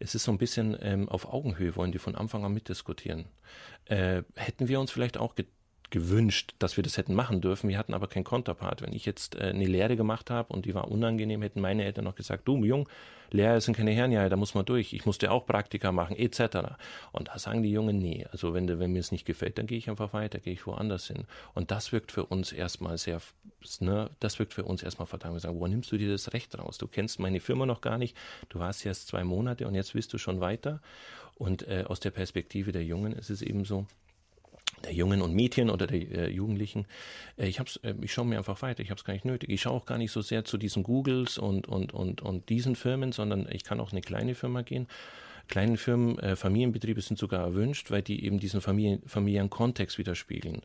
[0.01, 3.25] es ist so ein bisschen ähm, auf Augenhöhe, wollen die von Anfang an mitdiskutieren.
[3.87, 5.35] Äh, hätten wir uns vielleicht auch
[5.95, 7.69] gewünscht, dass wir das hätten machen dürfen.
[7.71, 8.83] Wir hatten aber keinen Konterpart.
[8.83, 12.05] Wenn ich jetzt äh, eine Lehre gemacht habe und die war unangenehm, hätten meine Eltern
[12.05, 12.89] noch gesagt, du Jung,
[13.31, 14.93] Lehrer sind keine Herrenjahre, da muss man durch.
[14.93, 16.75] Ich musste auch Praktika machen, etc.
[17.13, 19.79] Und da sagen die Jungen, nee, also wenn, wenn mir es nicht gefällt, dann gehe
[19.79, 21.27] ich einfach weiter, gehe ich woanders hin.
[21.55, 23.21] Und das wirkt für uns erstmal sehr,
[23.79, 25.35] ne, das wirkt für uns erstmal verdammt.
[25.35, 26.77] Wir sagen, wo nimmst du dir das Recht raus?
[26.77, 28.17] Du kennst meine Firma noch gar nicht,
[28.49, 30.81] du warst erst zwei Monate und jetzt willst du schon weiter.
[31.37, 33.87] Und äh, aus der Perspektive der Jungen ist es eben so,
[34.83, 36.87] der Jungen und Mädchen oder der äh, Jugendlichen.
[37.37, 39.51] Äh, ich hab's, äh, ich schaue mir einfach weiter, ich habe es gar nicht nötig.
[39.51, 42.77] Ich schaue auch gar nicht so sehr zu diesen Googles und, und, und, und diesen
[42.77, 44.89] Firmen, sondern ich kann auch eine kleine Firma gehen
[45.49, 50.63] kleinen Firmen, äh, Familienbetriebe sind sogar erwünscht, weil die eben diesen Familien, familiären Kontext widerspiegeln.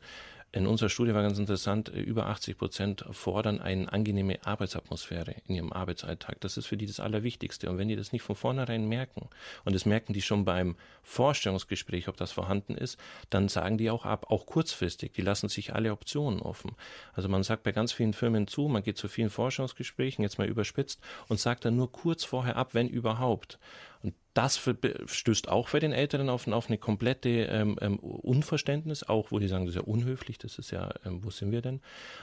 [0.52, 5.54] In unserer Studie war ganz interessant, äh, über 80 Prozent fordern eine angenehme Arbeitsatmosphäre in
[5.54, 6.40] ihrem Arbeitsalltag.
[6.40, 7.70] Das ist für die das Allerwichtigste.
[7.70, 9.28] Und wenn die das nicht von vornherein merken,
[9.64, 12.98] und das merken die schon beim Vorstellungsgespräch, ob das vorhanden ist,
[13.30, 15.12] dann sagen die auch ab, auch kurzfristig.
[15.12, 16.72] Die lassen sich alle Optionen offen.
[17.12, 20.48] Also man sagt bei ganz vielen Firmen zu, man geht zu vielen Forschungsgesprächen, jetzt mal
[20.48, 23.60] überspitzt, und sagt dann nur kurz vorher ab, wenn überhaupt.
[24.02, 24.60] Und das
[25.06, 29.48] stößt auch bei den Älteren auf, auf eine komplette ähm, ähm, Unverständnis, auch wo die
[29.48, 31.80] sagen, das ist ja unhöflich, das ist ja, ähm, wo sind wir denn?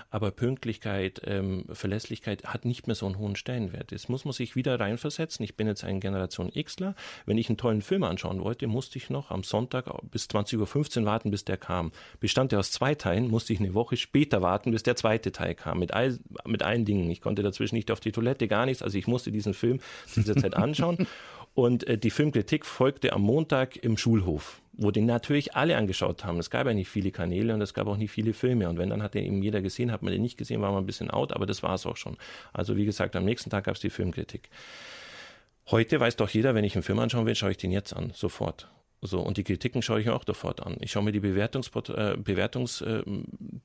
[0.10, 3.92] Aber Pünktlichkeit, ähm, Verlässlichkeit hat nicht mehr so einen hohen Stellenwert.
[3.92, 5.44] Jetzt muss man sich wieder reinversetzen.
[5.44, 6.96] Ich bin jetzt ein Generation Xler.
[7.26, 11.06] Wenn ich einen tollen Film anschauen wollte, musste ich noch am Sonntag bis 20.15 Uhr
[11.06, 11.92] warten, bis der kam.
[12.22, 15.56] Bestand der aus zwei Teilen, musste ich eine Woche später warten, bis der zweite Teil
[15.56, 15.80] kam.
[15.80, 17.10] Mit, all, mit allen Dingen.
[17.10, 18.82] Ich konnte dazwischen nicht auf die Toilette, gar nichts.
[18.82, 21.06] Also ich musste diesen Film zu dieser Zeit anschauen.
[21.58, 26.38] Und äh, die Filmkritik folgte am Montag im Schulhof, wo den natürlich alle angeschaut haben.
[26.38, 28.70] Es gab ja nicht viele Kanäle und es gab auch nicht viele Filme.
[28.70, 30.84] Und wenn dann hat den eben jeder gesehen, hat man den nicht gesehen, war man
[30.84, 32.16] ein bisschen out, aber das war es auch schon.
[32.54, 34.52] Also wie gesagt, am nächsten Tag gab es die Filmkritik.
[35.72, 38.12] Heute weiß doch jeder, wenn ich einen Film anschauen will, schaue ich den jetzt an,
[38.14, 38.70] sofort.
[39.02, 40.78] So, und die Kritiken schaue ich mir auch sofort an.
[40.82, 43.57] Ich schaue mir die Bewertungs äh, Bewertungsstudien äh,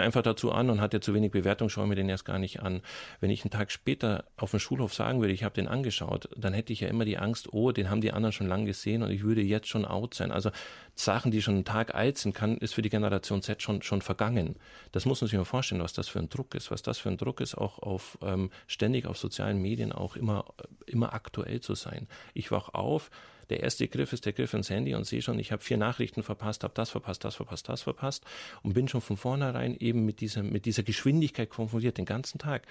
[0.00, 2.60] einfach dazu an und hat ja zu wenig Bewertung, schaue mir den erst gar nicht
[2.60, 2.82] an.
[3.20, 6.52] Wenn ich einen Tag später auf dem Schulhof sagen würde, ich habe den angeschaut, dann
[6.52, 9.10] hätte ich ja immer die Angst, oh, den haben die anderen schon lange gesehen und
[9.10, 10.30] ich würde jetzt schon out sein.
[10.30, 10.50] Also
[10.94, 14.02] Sachen, die schon einen Tag alt sind, kann, ist für die Generation Z schon, schon
[14.02, 14.56] vergangen.
[14.92, 17.08] Das muss man sich mal vorstellen, was das für ein Druck ist, was das für
[17.08, 20.44] ein Druck ist, auch auf ähm, ständig auf sozialen Medien auch immer,
[20.86, 22.06] immer aktuell zu sein.
[22.32, 23.10] Ich wach auf,
[23.50, 26.22] der erste Griff ist der Griff ins Handy und sehe schon, ich habe vier Nachrichten
[26.22, 28.24] verpasst, habe das verpasst, das verpasst, das verpasst
[28.62, 32.66] und bin schon von vornherein eben mit dieser, mit dieser Geschwindigkeit konfrontiert den ganzen Tag.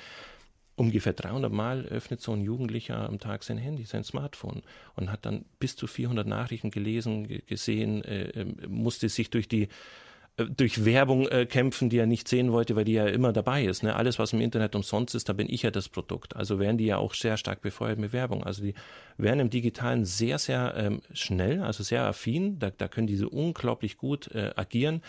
[0.76, 4.64] Ungefähr 300 Mal öffnet so ein Jugendlicher am Tag sein Handy, sein Smartphone
[4.96, 9.68] und hat dann bis zu 400 Nachrichten gelesen, gesehen, äh, ähm, musste sich durch die
[10.38, 13.84] durch Werbung äh, kämpfen, die er nicht sehen wollte, weil die ja immer dabei ist.
[13.84, 13.96] Ne?
[13.96, 16.36] Alles, was im Internet umsonst ist, da bin ich ja das Produkt.
[16.36, 18.44] Also werden die ja auch sehr stark befeuert mit Werbung.
[18.44, 18.74] Also die
[19.18, 22.58] werden im Digitalen sehr, sehr ähm, schnell, also sehr affin.
[22.58, 25.02] Da, da können diese unglaublich gut äh, agieren.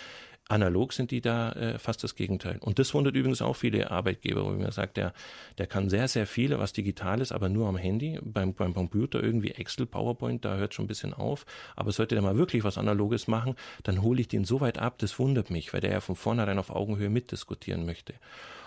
[0.48, 2.58] Analog sind die da äh, fast das Gegenteil.
[2.60, 5.14] Und das wundert übrigens auch viele Arbeitgeber, wo man sagt, der,
[5.56, 8.18] der kann sehr, sehr viel, was digital ist, aber nur am Handy.
[8.22, 11.46] Beim, beim Computer irgendwie Excel, PowerPoint, da hört schon ein bisschen auf.
[11.76, 13.54] Aber sollte der mal wirklich was Analoges machen,
[13.84, 16.58] dann hole ich den so weit ab, das wundert mich, weil der ja von vornherein
[16.58, 18.12] auf Augenhöhe mitdiskutieren möchte.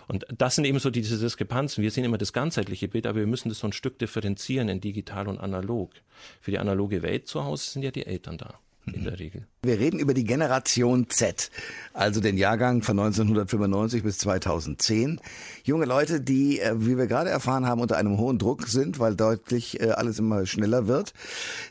[0.08, 1.84] Und das sind eben so diese Diskrepanzen.
[1.84, 4.82] Wir sehen immer das ganzheitliche Bild, aber wir müssen das so ein Stück differenzieren in
[4.82, 5.92] digital und analog.
[6.42, 8.60] Für die analoge Welt zu Hause sind ja die Eltern da
[8.94, 9.48] in der Regel.
[9.62, 11.52] Wir reden über die Generation Z,
[11.94, 15.20] also den Jahrgang von 1995 bis 2010.
[15.64, 19.16] Junge Leute, die, äh, wie wir gerade erfahren haben, unter einem hohen Druck sind, weil
[19.16, 21.14] deutlich äh, alles immer schneller wird.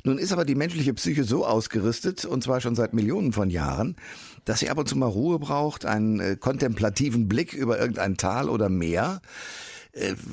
[0.04, 3.96] Nun ist aber die menschliche Psyche so ausgerüstet, und zwar schon seit Millionen von Jahren,
[4.44, 8.48] dass sie ab und zu mal Ruhe braucht, einen äh, kontemplativen Blick über irgendein Tal
[8.48, 9.20] oder Meer.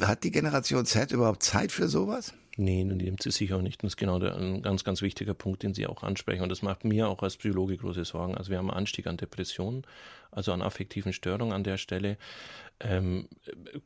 [0.01, 2.33] Hat die Generation Z überhaupt Zeit für sowas?
[2.55, 3.81] Nee, nimmt sie sich auch nicht.
[3.83, 6.43] das ist genau der, ein ganz, ganz wichtiger Punkt, den Sie auch ansprechen.
[6.43, 8.35] Und das macht mir auch als Psychologe große Sorgen.
[8.35, 9.83] Also wir haben einen Anstieg an Depressionen,
[10.29, 12.17] also an affektiven Störungen an der Stelle.
[12.83, 13.27] Ähm,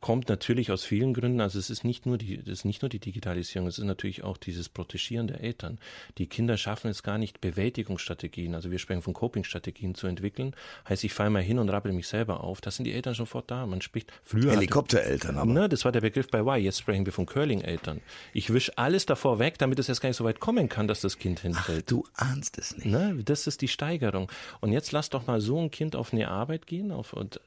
[0.01, 1.39] kommt natürlich aus vielen Gründen.
[1.39, 4.23] Also es ist nicht nur die, das ist nicht nur die Digitalisierung, es ist natürlich
[4.23, 5.77] auch dieses Protegieren der Eltern.
[6.17, 10.55] Die Kinder schaffen es gar nicht, Bewältigungsstrategien, also wir sprechen von Coping-Strategien zu entwickeln.
[10.89, 12.61] Heißt, ich fahre mal hin und rappel mich selber auf.
[12.61, 13.65] Da sind die Eltern sofort da.
[13.65, 14.51] Man spricht früher.
[14.51, 15.51] Helikoptereltern aber.
[15.51, 16.63] Ne, das war der Begriff bei Y.
[16.63, 18.01] Jetzt sprechen wir von Curling-Eltern.
[18.33, 21.01] Ich wische alles davor weg, damit es erst gar nicht so weit kommen kann, dass
[21.01, 21.85] das Kind hinfällt.
[21.85, 22.87] Ach, du ahnst es nicht.
[22.87, 24.31] Ne, das ist die Steigerung.
[24.59, 27.39] Und jetzt lass doch mal so ein Kind auf eine Arbeit gehen, auf, und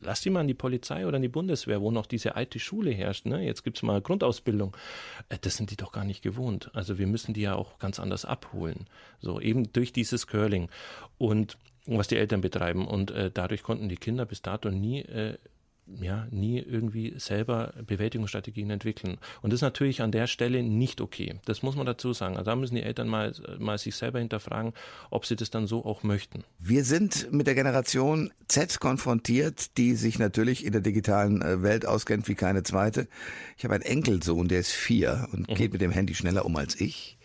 [0.00, 2.90] lass die mal in die Polizei oder in die Bundeswehr, wo noch diese alte Schule
[2.90, 3.26] herrscht.
[3.26, 3.44] Ne?
[3.44, 4.76] Jetzt gibt's mal Grundausbildung.
[5.28, 6.70] Äh, das sind die doch gar nicht gewohnt.
[6.74, 8.86] Also wir müssen die ja auch ganz anders abholen.
[9.20, 10.68] So eben durch dieses Curling
[11.18, 12.86] und was die Eltern betreiben.
[12.86, 15.38] Und äh, dadurch konnten die Kinder bis dato nie äh,
[16.00, 19.18] ja, nie irgendwie selber Bewältigungsstrategien entwickeln.
[19.42, 21.36] Und das ist natürlich an der Stelle nicht okay.
[21.44, 22.36] Das muss man dazu sagen.
[22.36, 24.72] Also da müssen die Eltern mal, mal sich selber hinterfragen,
[25.10, 26.44] ob sie das dann so auch möchten.
[26.58, 31.86] Wir sind mit der Generation Z konfrontiert, die sich natürlich in der digitalen äh, Welt
[31.86, 33.08] auskennt wie keine zweite.
[33.56, 35.54] Ich habe einen Enkelsohn, der ist vier und mhm.
[35.54, 37.17] geht mit dem Handy schneller um als ich.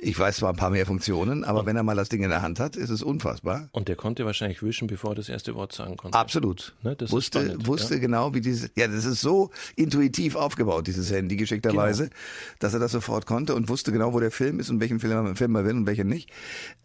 [0.00, 2.40] Ich weiß zwar ein paar mehr Funktionen, aber wenn er mal das Ding in der
[2.40, 3.68] Hand hat, ist es unfassbar.
[3.72, 6.16] Und der konnte wahrscheinlich wischen, bevor er das erste Wort sagen konnte.
[6.16, 6.76] Absolut.
[6.82, 8.00] Ne, wusste spannend, wusste ja?
[8.00, 12.16] genau, wie dieses, ja, das ist so intuitiv aufgebaut, dieses Handy geschickterweise, genau.
[12.60, 15.34] dass er das sofort konnte und wusste genau, wo der Film ist und welchen Film,
[15.34, 16.30] Film er will und welchen nicht.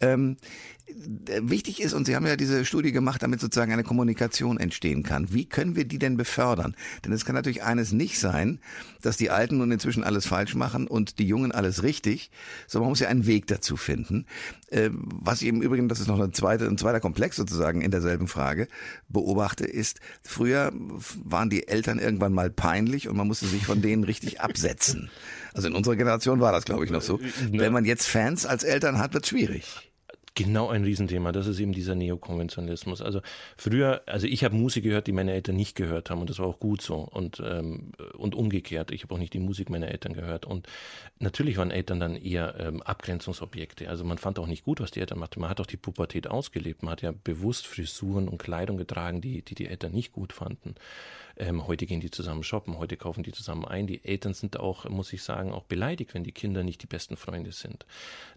[0.01, 0.37] Ähm,
[0.85, 5.33] Wichtig ist, und Sie haben ja diese Studie gemacht, damit sozusagen eine Kommunikation entstehen kann.
[5.33, 6.75] Wie können wir die denn befördern?
[7.03, 8.59] Denn es kann natürlich eines nicht sein,
[9.01, 12.31] dass die Alten nun inzwischen alles falsch machen und die Jungen alles richtig,
[12.67, 14.25] sondern man muss ja einen Weg dazu finden.
[14.69, 17.91] Äh, was ich im Übrigen, das ist noch eine zweite, ein zweiter Komplex sozusagen in
[17.91, 18.67] derselben Frage,
[19.07, 20.73] beobachte, ist, früher
[21.23, 25.09] waren die Eltern irgendwann mal peinlich und man musste sich von denen richtig absetzen.
[25.53, 27.19] Also in unserer Generation war das, glaube ich, noch so.
[27.19, 29.92] Äh, Wenn man jetzt Fans als Eltern hat, wird schwierig.
[30.35, 31.31] Genau ein Riesenthema.
[31.31, 33.01] Das ist eben dieser Neokonventionalismus.
[33.01, 33.21] Also
[33.55, 36.47] früher, also ich habe Musik gehört, die meine Eltern nicht gehört haben und das war
[36.47, 38.89] auch gut so und ähm, und umgekehrt.
[38.91, 40.67] Ich habe auch nicht die Musik meiner Eltern gehört und
[41.19, 43.87] natürlich waren Eltern dann eher ähm, Abgrenzungsobjekte.
[43.87, 45.39] Also man fand auch nicht gut, was die Eltern machten.
[45.39, 46.81] Man hat auch die Pubertät ausgelebt.
[46.81, 50.73] Man hat ja bewusst Frisuren und Kleidung getragen, die die, die Eltern nicht gut fanden.
[51.37, 53.87] Ähm, heute gehen die zusammen shoppen, heute kaufen die zusammen ein.
[53.87, 57.17] Die Eltern sind auch, muss ich sagen, auch beleidigt, wenn die Kinder nicht die besten
[57.17, 57.85] Freunde sind.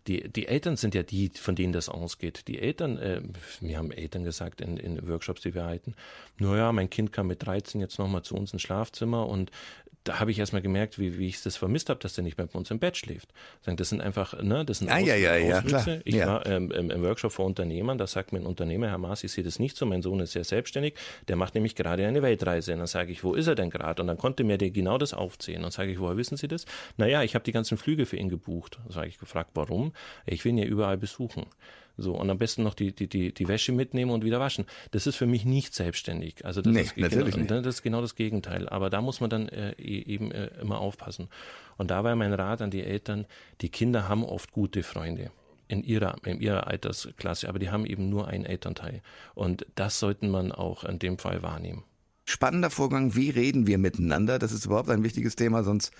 [0.06, 2.48] Die, die Eltern sind ja die, von denen das ausgeht.
[2.48, 3.20] Die Eltern, äh,
[3.60, 5.94] mir haben Eltern gesagt in, in Workshops, die wir halten,
[6.38, 9.50] naja, mein Kind kam mit 13 jetzt nochmal zu uns ins Schlafzimmer und
[10.06, 12.46] da habe ich erstmal gemerkt, wie, wie ich das vermisst habe, dass der nicht mehr
[12.46, 13.28] bei uns im Bett schläft.
[13.64, 16.00] Das sind einfach, ne, das sind ah, Aus, ja, ja, ja, Auswüchse.
[16.04, 16.26] Ich ja.
[16.26, 19.42] war ähm, im, Workshop für Unternehmern, da sagt mir ein Unternehmer, Herr Maas, ich sehe
[19.42, 20.94] das nicht so, mein Sohn ist sehr selbstständig,
[21.26, 22.72] der macht nämlich gerade eine Weltreise.
[22.72, 24.00] Und dann sage ich, wo ist er denn gerade?
[24.00, 25.64] Und dann konnte mir der genau das aufzählen.
[25.64, 26.66] Und sage ich, woher wissen Sie das?
[26.96, 28.78] Naja, ich habe die ganzen Flüge für ihn gebucht.
[28.86, 29.92] Da sage ich gefragt, warum?
[30.24, 31.46] Ich will ihn ja überall besuchen.
[31.96, 34.66] So, und am besten noch die, die, die, die Wäsche mitnehmen und wieder waschen.
[34.90, 36.44] Das ist für mich nicht selbstständig.
[36.44, 37.66] Also das, nee, ist, natürlich genau, nicht.
[37.66, 38.68] das ist genau das Gegenteil.
[38.68, 41.28] Aber da muss man dann äh, e, eben äh, immer aufpassen.
[41.78, 43.26] Und da war mein Rat an die Eltern,
[43.60, 45.30] die Kinder haben oft gute Freunde
[45.68, 49.02] in ihrer, in ihrer Altersklasse, aber die haben eben nur einen Elternteil.
[49.34, 51.84] Und das sollten man auch in dem Fall wahrnehmen
[52.26, 54.38] spannender Vorgang, wie reden wir miteinander?
[54.38, 55.92] Das ist überhaupt ein wichtiges Thema, sonst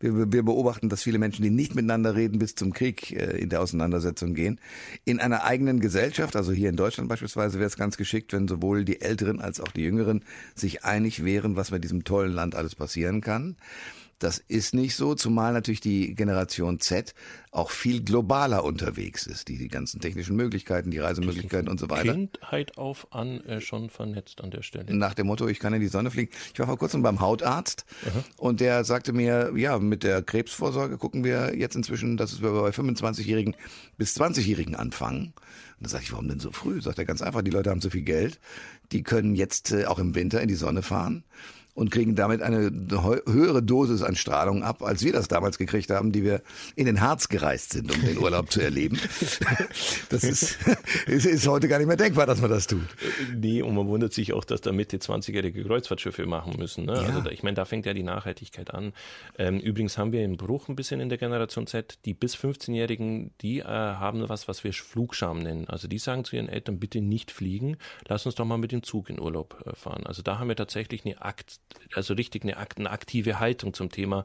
[0.00, 3.50] wir, wir beobachten, dass viele Menschen, die nicht miteinander reden, bis zum Krieg äh, in
[3.50, 4.58] der Auseinandersetzung gehen.
[5.04, 8.84] In einer eigenen Gesellschaft, also hier in Deutschland beispielsweise, wäre es ganz geschickt, wenn sowohl
[8.84, 12.74] die Älteren als auch die Jüngeren sich einig wären, was mit diesem tollen Land alles
[12.74, 13.56] passieren kann.
[14.18, 17.14] Das ist nicht so, zumal natürlich die Generation Z
[17.50, 22.12] auch viel globaler unterwegs ist, die die ganzen technischen Möglichkeiten, die Reisemöglichkeiten und so weiter.
[22.12, 24.94] Kindheit auf an äh, schon vernetzt an der Stelle.
[24.94, 26.30] Nach dem Motto, ich kann in die Sonne fliegen.
[26.52, 28.24] Ich war vor kurzem beim Hautarzt Aha.
[28.36, 32.70] und der sagte mir, ja, mit der Krebsvorsorge gucken wir jetzt inzwischen, dass wir bei
[32.70, 33.54] 25-Jährigen
[33.98, 35.32] bis 20-Jährigen anfangen.
[35.78, 36.80] Und da sage ich, warum denn so früh?
[36.80, 38.40] Sagt er ganz einfach, die Leute haben so viel Geld,
[38.92, 41.24] die können jetzt äh, auch im Winter in die Sonne fahren
[41.74, 42.70] und kriegen damit eine
[43.26, 46.42] höhere Dosis an Strahlung ab, als wir das damals gekriegt haben, die wir
[46.76, 48.98] in den Harz gereist sind, um den Urlaub zu erleben.
[50.08, 50.58] Das ist,
[51.06, 52.82] ist, heute gar nicht mehr denkbar, dass man das tut.
[53.34, 56.84] Nee, und man wundert sich auch, dass da Mitte 20-jährige Kreuzfahrtschiffe machen müssen.
[56.84, 56.94] Ne?
[56.94, 57.16] Ja.
[57.16, 58.92] Also ich meine, da fängt ja die Nachhaltigkeit an.
[59.38, 61.98] Ähm, übrigens haben wir einen Bruch ein bisschen in der Generation Z.
[62.04, 65.66] Die bis 15-Jährigen, die äh, haben was, was wir Flugscham nennen.
[65.68, 68.82] Also die sagen zu ihren Eltern, bitte nicht fliegen, lass uns doch mal mit dem
[68.82, 70.06] Zug in Urlaub äh, fahren.
[70.06, 71.60] Also da haben wir tatsächlich eine Akt
[71.94, 74.24] also richtig eine, eine aktive Haltung zum Thema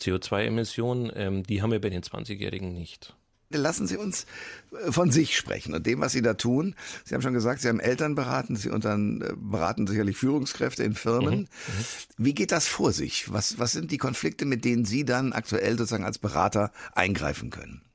[0.00, 1.12] CO2-Emissionen.
[1.14, 3.14] Ähm, die haben wir bei den 20-Jährigen nicht.
[3.50, 4.26] Lassen Sie uns
[4.72, 6.74] äh, von sich sprechen und dem, was Sie da tun.
[7.04, 10.94] Sie haben schon gesagt, Sie haben Eltern beraten, Sie unter, äh, beraten sicherlich Führungskräfte in
[10.94, 11.34] Firmen.
[11.34, 11.84] Mhm, mhm,
[12.18, 13.32] Wie geht das vor sich?
[13.32, 17.87] Was, was sind die Konflikte, mit denen Sie dann aktuell sozusagen als Berater eingreifen können?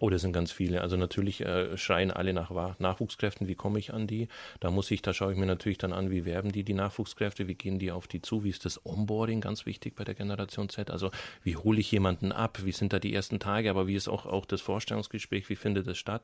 [0.00, 0.80] Oh, das sind ganz viele.
[0.80, 3.48] Also natürlich äh, schreien alle nach Nachwuchskräften.
[3.48, 4.28] Wie komme ich an die?
[4.60, 7.48] Da muss ich, da schaue ich mir natürlich dann an, wie werben die die Nachwuchskräfte?
[7.48, 8.44] Wie gehen die auf die zu?
[8.44, 10.90] Wie ist das Onboarding ganz wichtig bei der Generation Z?
[10.90, 11.10] Also
[11.42, 12.60] wie hole ich jemanden ab?
[12.64, 13.70] Wie sind da die ersten Tage?
[13.70, 15.48] Aber wie ist auch, auch das Vorstellungsgespräch?
[15.48, 16.22] Wie findet das statt?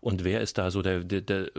[0.00, 1.50] Und wer ist da so der, der, der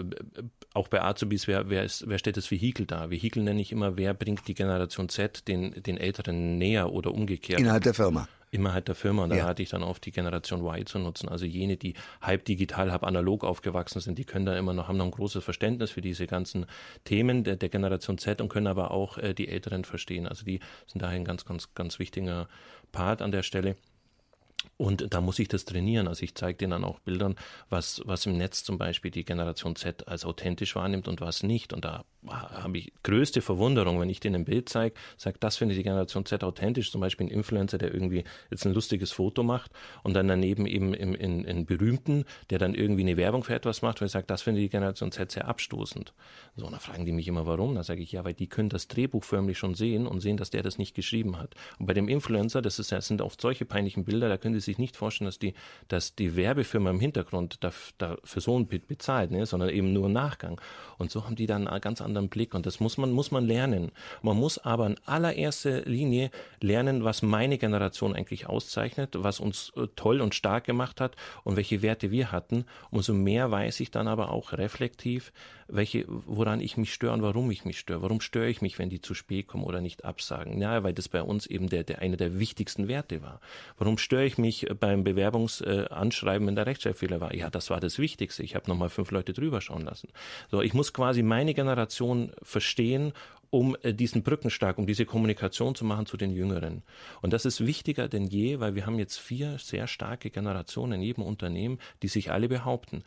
[0.73, 3.09] auch bei Azubis, wer, wer, ist, wer stellt das Vehikel dar?
[3.09, 7.59] Vehikel nenne ich immer, wer bringt die Generation Z den, den Älteren näher oder umgekehrt?
[7.59, 9.23] Innerhalb der Firma innerhalb der Firma.
[9.23, 9.45] Und da ja.
[9.45, 11.29] hatte ich dann auf die Generation Y zu nutzen.
[11.29, 14.97] Also jene, die halb digital, halb analog aufgewachsen sind, die können da immer noch, haben
[14.97, 16.65] noch ein großes Verständnis für diese ganzen
[17.03, 20.27] Themen der, der Generation Z und können aber auch äh, die Älteren verstehen.
[20.27, 22.47] Also die sind daher ein ganz, ganz, ganz wichtiger
[22.91, 23.75] Part an der Stelle.
[24.77, 26.07] Und da muss ich das trainieren.
[26.07, 27.35] Also ich zeige denen dann auch Bildern,
[27.69, 31.71] was, was im Netz zum Beispiel die Generation Z als authentisch wahrnimmt und was nicht.
[31.71, 35.77] Und da habe ich größte Verwunderung, wenn ich denen ein Bild zeige, sage, das findet
[35.77, 36.91] die Generation Z authentisch.
[36.91, 39.71] Zum Beispiel ein Influencer, der irgendwie jetzt ein lustiges Foto macht
[40.03, 43.81] und dann daneben eben in, in, in berühmten, der dann irgendwie eine Werbung für etwas
[43.81, 46.13] macht, weil ich sage, das findet die Generation Z sehr abstoßend.
[46.57, 47.75] So, und dann fragen die mich immer, warum?
[47.75, 50.49] Da sage ich, ja, weil die können das Drehbuch förmlich schon sehen und sehen, dass
[50.49, 51.55] der das nicht geschrieben hat.
[51.79, 54.59] Und bei dem Influencer, das, ist, das sind oft solche peinlichen Bilder, da können Sie
[54.59, 55.55] sich nicht vorstellen, dass die,
[55.87, 59.47] dass die Werbefirma im Hintergrund dafür so ein Bit bezahlt, ne?
[59.47, 60.61] sondern eben nur Nachgang.
[60.99, 63.47] Und so haben die dann einen ganz anderen Blick und das muss man, muss man
[63.47, 63.91] lernen.
[64.21, 66.29] Man muss aber in allererster Linie
[66.61, 71.55] lernen, was meine Generation eigentlich auszeichnet, was uns äh, toll und stark gemacht hat und
[71.55, 72.65] welche Werte wir hatten.
[72.91, 75.33] Umso mehr weiß ich dann aber auch reflektiv,
[75.67, 78.03] welche, woran ich mich störe und warum ich mich störe.
[78.03, 80.61] Warum störe ich mich, wenn die zu spät kommen oder nicht absagen?
[80.61, 83.39] Ja, weil das bei uns eben der, der eine der wichtigsten Werte war.
[83.77, 87.33] Warum störe ich mich beim Bewerbungsanschreiben, wenn der Rechtschreibfehler war?
[87.35, 88.43] Ja, das war das Wichtigste.
[88.43, 90.09] Ich habe nochmal fünf Leute drüber schauen lassen.
[90.51, 93.13] So, ich muss quasi meine Generation verstehen
[93.55, 96.83] um äh, diesen Brückenstark, um diese Kommunikation zu machen zu den Jüngeren.
[97.21, 101.01] Und das ist wichtiger denn je, weil wir haben jetzt vier sehr starke Generationen in
[101.01, 103.03] jedem Unternehmen, die sich alle behaupten.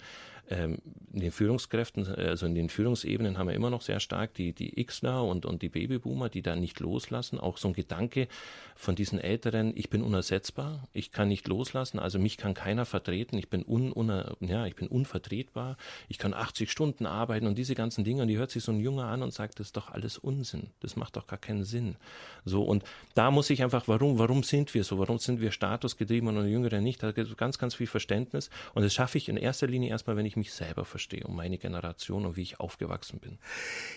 [0.50, 0.78] Ähm,
[1.12, 4.84] in den Führungskräften, also in den Führungsebenen haben wir immer noch sehr stark die, die
[4.84, 7.40] Xler und, und die Babyboomer, die da nicht loslassen.
[7.40, 8.28] Auch so ein Gedanke
[8.76, 13.37] von diesen Älteren, ich bin unersetzbar, ich kann nicht loslassen, also mich kann keiner vertreten,
[13.37, 15.76] ich bin, un, un, ja, ich bin unvertretbar,
[16.08, 18.22] ich kann 80 Stunden arbeiten und diese ganzen Dinge.
[18.22, 20.68] Und die hört sich so ein Junge an und sagt, das ist doch alles Unsinn,
[20.80, 21.96] das macht doch gar keinen Sinn.
[22.44, 22.84] So, und
[23.14, 24.98] da muss ich einfach, warum, warum sind wir so?
[24.98, 27.02] Warum sind wir statusgetrieben und Jüngere nicht?
[27.02, 28.50] Da gibt es ganz, ganz viel Verständnis.
[28.74, 31.59] Und das schaffe ich in erster Linie erstmal, wenn ich mich selber verstehe und meine
[31.59, 33.38] Generation und wie ich aufgewachsen bin.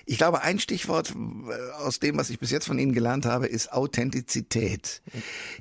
[0.06, 3.48] Ich glaube, ein Stichwort äh, aus dem, was ich bis jetzt von Ihnen gelernt habe,
[3.48, 5.02] ist Authentizität.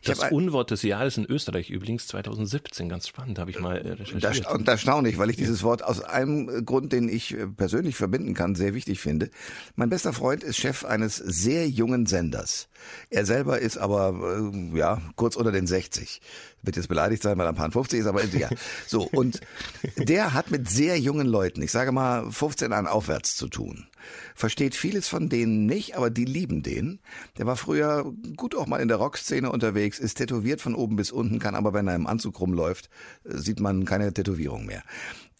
[0.00, 3.92] Ich das Unwort des Jahres in Österreich übrigens 2017, ganz spannend, habe ich mal äh,
[3.92, 4.50] recherchiert.
[4.50, 8.54] Und erstaunlich, weil ich dieses Wort aus einem Grund, den ich äh, persönlich verbinden kann,
[8.54, 9.30] sehr wichtig finde.
[9.76, 12.68] Mein bester Freund ist Chef eines sehr jungen Senders.
[13.10, 16.20] Er selber ist aber, ja, kurz unter den 60
[16.62, 18.48] wird jetzt beleidigt sein, weil er ein paar 50 ist, aber ja.
[18.86, 19.40] So, und
[19.96, 23.88] der hat mit sehr jungen Leuten, ich sage mal 15 an aufwärts zu tun.
[24.34, 27.00] Versteht vieles von denen nicht, aber die lieben den.
[27.38, 31.10] Der war früher gut auch mal in der Rockszene unterwegs, ist tätowiert von oben bis
[31.10, 32.88] unten, kann aber, wenn er im Anzug rumläuft,
[33.24, 34.82] sieht man keine Tätowierung mehr.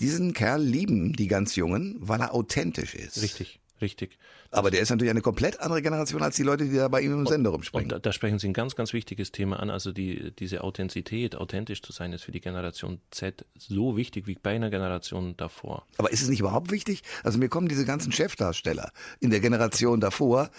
[0.01, 3.23] Diesen Kerl lieben die ganz Jungen, weil er authentisch ist.
[3.23, 4.19] Richtig, richtig.
[4.53, 7.13] Aber der ist natürlich eine komplett andere Generation als die Leute, die da bei ihm
[7.13, 7.85] im Sender rumspringen.
[7.85, 9.71] Und da, da, sprechen Sie ein ganz, ganz wichtiges Thema an.
[9.71, 14.37] Also die, diese Authentizität, authentisch zu sein, ist für die Generation Z so wichtig wie
[14.43, 15.87] bei einer Generation davor.
[15.99, 17.03] Aber ist es nicht überhaupt wichtig?
[17.23, 20.51] Also mir kommen diese ganzen Chefdarsteller in der Generation davor,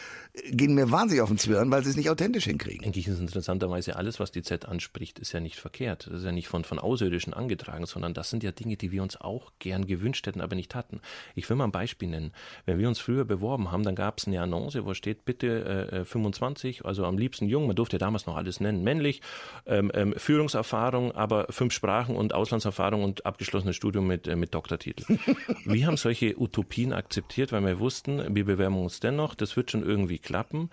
[0.51, 2.83] gehen mir wahnsinnig auf den Zwirn, weil sie es nicht authentisch hinkriegen.
[2.83, 6.07] Denke ich, ist interessanterweise alles, was die Z anspricht, ist ja nicht verkehrt.
[6.07, 9.03] Das ist ja nicht von, von Außerirdischen angetragen, sondern das sind ja Dinge, die wir
[9.03, 11.01] uns auch gern gewünscht hätten, aber nicht hatten.
[11.35, 12.31] Ich will mal ein Beispiel nennen.
[12.65, 15.91] Wenn wir uns früher beworben haben, haben, dann gab es eine Annonce, wo steht bitte
[15.91, 19.21] äh, 25, äh, also am liebsten jung, man durfte damals noch alles nennen, männlich,
[19.65, 25.17] ähm, ähm, Führungserfahrung, aber fünf Sprachen und Auslandserfahrung und abgeschlossenes Studium mit, äh, mit Doktortitel.
[25.65, 29.83] wir haben solche Utopien akzeptiert, weil wir wussten, wir bewerben uns dennoch, das wird schon
[29.83, 30.69] irgendwie klappen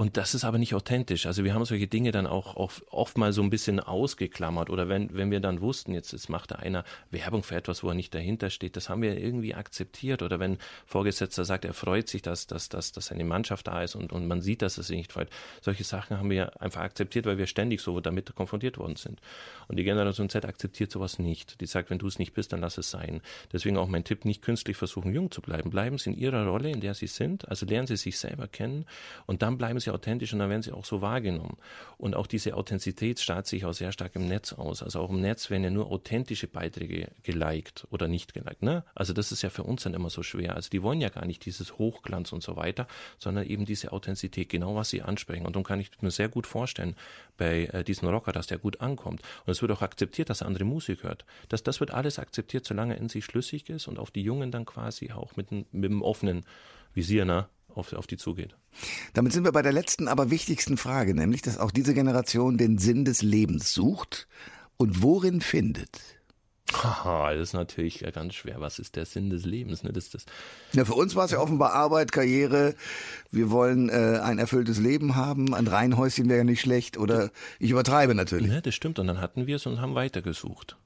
[0.00, 1.26] und das ist aber nicht authentisch.
[1.26, 4.70] Also wir haben solche Dinge dann auch oft, oft mal so ein bisschen ausgeklammert.
[4.70, 7.88] Oder wenn, wenn wir dann wussten, jetzt, jetzt macht da einer Werbung für etwas, wo
[7.88, 10.22] er nicht dahinter steht, das haben wir irgendwie akzeptiert.
[10.22, 13.94] Oder wenn Vorgesetzter sagt, er freut sich, dass, dass, dass, dass seine Mannschaft da ist
[13.94, 15.28] und, und man sieht, dass es sich nicht freut.
[15.60, 19.20] Solche Sachen haben wir einfach akzeptiert, weil wir ständig so damit konfrontiert worden sind.
[19.68, 21.60] Und die Generation Z akzeptiert sowas nicht.
[21.60, 23.20] Die sagt, wenn du es nicht bist, dann lass es sein.
[23.52, 25.68] Deswegen auch mein Tipp, nicht künstlich versuchen, jung zu bleiben.
[25.68, 27.46] Bleiben Sie in Ihrer Rolle, in der Sie sind.
[27.50, 28.86] Also lernen Sie sich selber kennen
[29.26, 31.56] und dann bleiben Sie authentisch und dann werden sie auch so wahrgenommen.
[31.98, 34.82] Und auch diese Authentizität strahlt sich auch sehr stark im Netz aus.
[34.82, 38.62] Also auch im Netz werden ja nur authentische Beiträge geliked oder nicht geliked.
[38.62, 38.84] Ne?
[38.94, 40.54] Also das ist ja für uns dann immer so schwer.
[40.54, 42.86] Also die wollen ja gar nicht dieses Hochglanz und so weiter,
[43.18, 45.46] sondern eben diese Authentizität, genau was sie ansprechen.
[45.46, 46.96] Und dann kann ich mir sehr gut vorstellen,
[47.36, 49.22] bei äh, diesem Rocker, dass der gut ankommt.
[49.46, 51.24] Und es wird auch akzeptiert, dass er andere Musik hört.
[51.48, 54.50] Das, das wird alles akzeptiert, solange er in sich schlüssig ist und auf die Jungen
[54.50, 56.44] dann quasi auch mit, mit einem offenen
[56.94, 57.48] Visier, ne?
[57.80, 58.54] Auf, auf die zugeht.
[59.14, 62.78] Damit sind wir bei der letzten, aber wichtigsten Frage, nämlich, dass auch diese Generation den
[62.78, 64.28] Sinn des Lebens sucht
[64.76, 66.00] und worin findet.
[66.72, 68.60] Haha, das ist natürlich ganz schwer.
[68.60, 69.82] Was ist der Sinn des Lebens?
[69.82, 69.92] Ne?
[69.92, 70.24] Das, das
[70.72, 72.76] ja, für uns war es ja offenbar Arbeit, Karriere.
[73.32, 75.52] Wir wollen äh, ein erfülltes Leben haben.
[75.52, 76.96] Ein Reihenhäuschen wäre ja nicht schlecht.
[76.96, 78.52] Oder ich übertreibe natürlich.
[78.52, 79.00] Ja, das stimmt.
[79.00, 80.76] Und dann hatten wir es und haben weitergesucht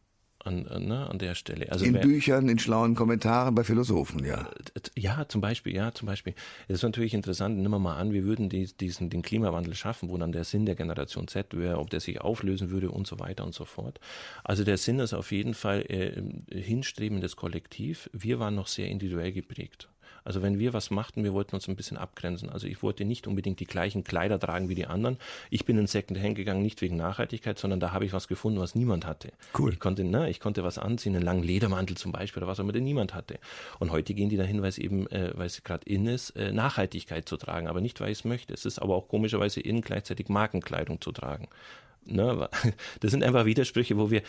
[0.45, 1.71] an, ne, an der Stelle.
[1.73, 4.49] Also in wer, Büchern, in schlauen Kommentaren bei Philosophen, ja.
[4.97, 6.35] Ja, zum Beispiel, ja, zum Beispiel.
[6.69, 10.17] Es ist natürlich interessant, nimm mal an, wir würden die, diesen, den Klimawandel schaffen, wo
[10.19, 13.45] dann der Sinn der Generation Z wäre, ob der sich auflösen würde und so weiter
[13.45, 14.01] und so fort.
[14.43, 16.23] Also der Sinn ist auf jeden Fall äh,
[16.55, 18.11] hinstrebendes Kollektiv.
[18.13, 19.89] Wir waren noch sehr individuell geprägt.
[20.25, 22.49] Also wenn wir was machten, wir wollten uns ein bisschen abgrenzen.
[22.49, 25.19] Also ich wollte nicht unbedingt die gleichen Kleider tragen wie die anderen.
[25.51, 28.75] Ich bin in Secondhand gegangen, nicht wegen Nachhaltigkeit, sondern da habe ich was gefunden, was
[28.75, 29.33] niemand hatte.
[29.59, 29.75] Cool.
[29.75, 32.65] Ich konnte, ne, ich konnte was anziehen, einen langen Ledermantel zum Beispiel oder was auch
[32.65, 33.39] immer, den niemand hatte.
[33.79, 36.53] Und heute gehen die dahin, weil es eben, äh, weil es gerade in ist, äh,
[36.53, 38.55] Nachhaltigkeit zu tragen, aber nicht, weil ich es möchte.
[38.55, 41.49] Es ist aber auch komischerweise in, gleichzeitig Markenkleidung zu tragen.
[42.07, 42.49] Ne,
[43.01, 44.23] das sind einfach Widersprüche, wo wir,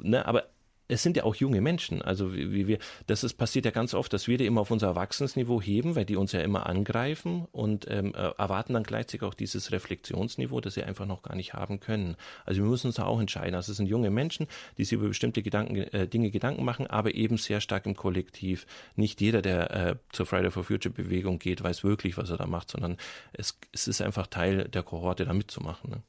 [0.00, 0.44] ne, aber
[0.88, 2.02] es sind ja auch junge Menschen.
[2.02, 4.88] Also wie, wir, das ist passiert ja ganz oft, dass wir die immer auf unser
[4.88, 9.34] Erwachsenensniveau heben, weil die uns ja immer angreifen und ähm, äh, erwarten dann gleichzeitig auch
[9.34, 12.16] dieses Reflexionsniveau, das sie einfach noch gar nicht haben können.
[12.44, 13.54] Also wir müssen uns da auch entscheiden.
[13.54, 14.46] Also es sind junge Menschen,
[14.78, 18.66] die sich über bestimmte Gedanken, äh, Dinge Gedanken machen, aber eben sehr stark im Kollektiv.
[18.94, 22.46] Nicht jeder, der äh, zur Friday for Future Bewegung geht, weiß wirklich, was er da
[22.46, 22.96] macht, sondern
[23.32, 25.90] es, es ist einfach Teil der Kohorte, da mitzumachen.
[25.90, 26.02] Ne?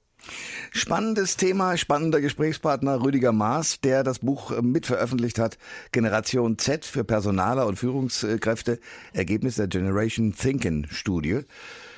[0.72, 5.58] Spannendes Thema, spannender Gesprächspartner Rüdiger Maas, der das Buch äh, mitveröffentlicht hat.
[5.92, 8.80] Generation Z für Personaler und Führungskräfte.
[9.13, 11.42] Ergebnis der Generation Thinking Studie.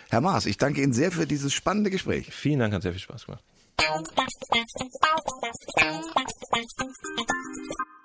[0.10, 2.34] Herr Maas, ich danke Ihnen sehr für dieses spannende Gespräch.
[2.34, 3.44] Vielen Dank, hat sehr viel Spaß gemacht.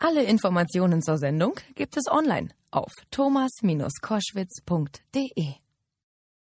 [0.01, 5.64] Alle Informationen zur Sendung gibt es online auf thomas-koschwitz.de.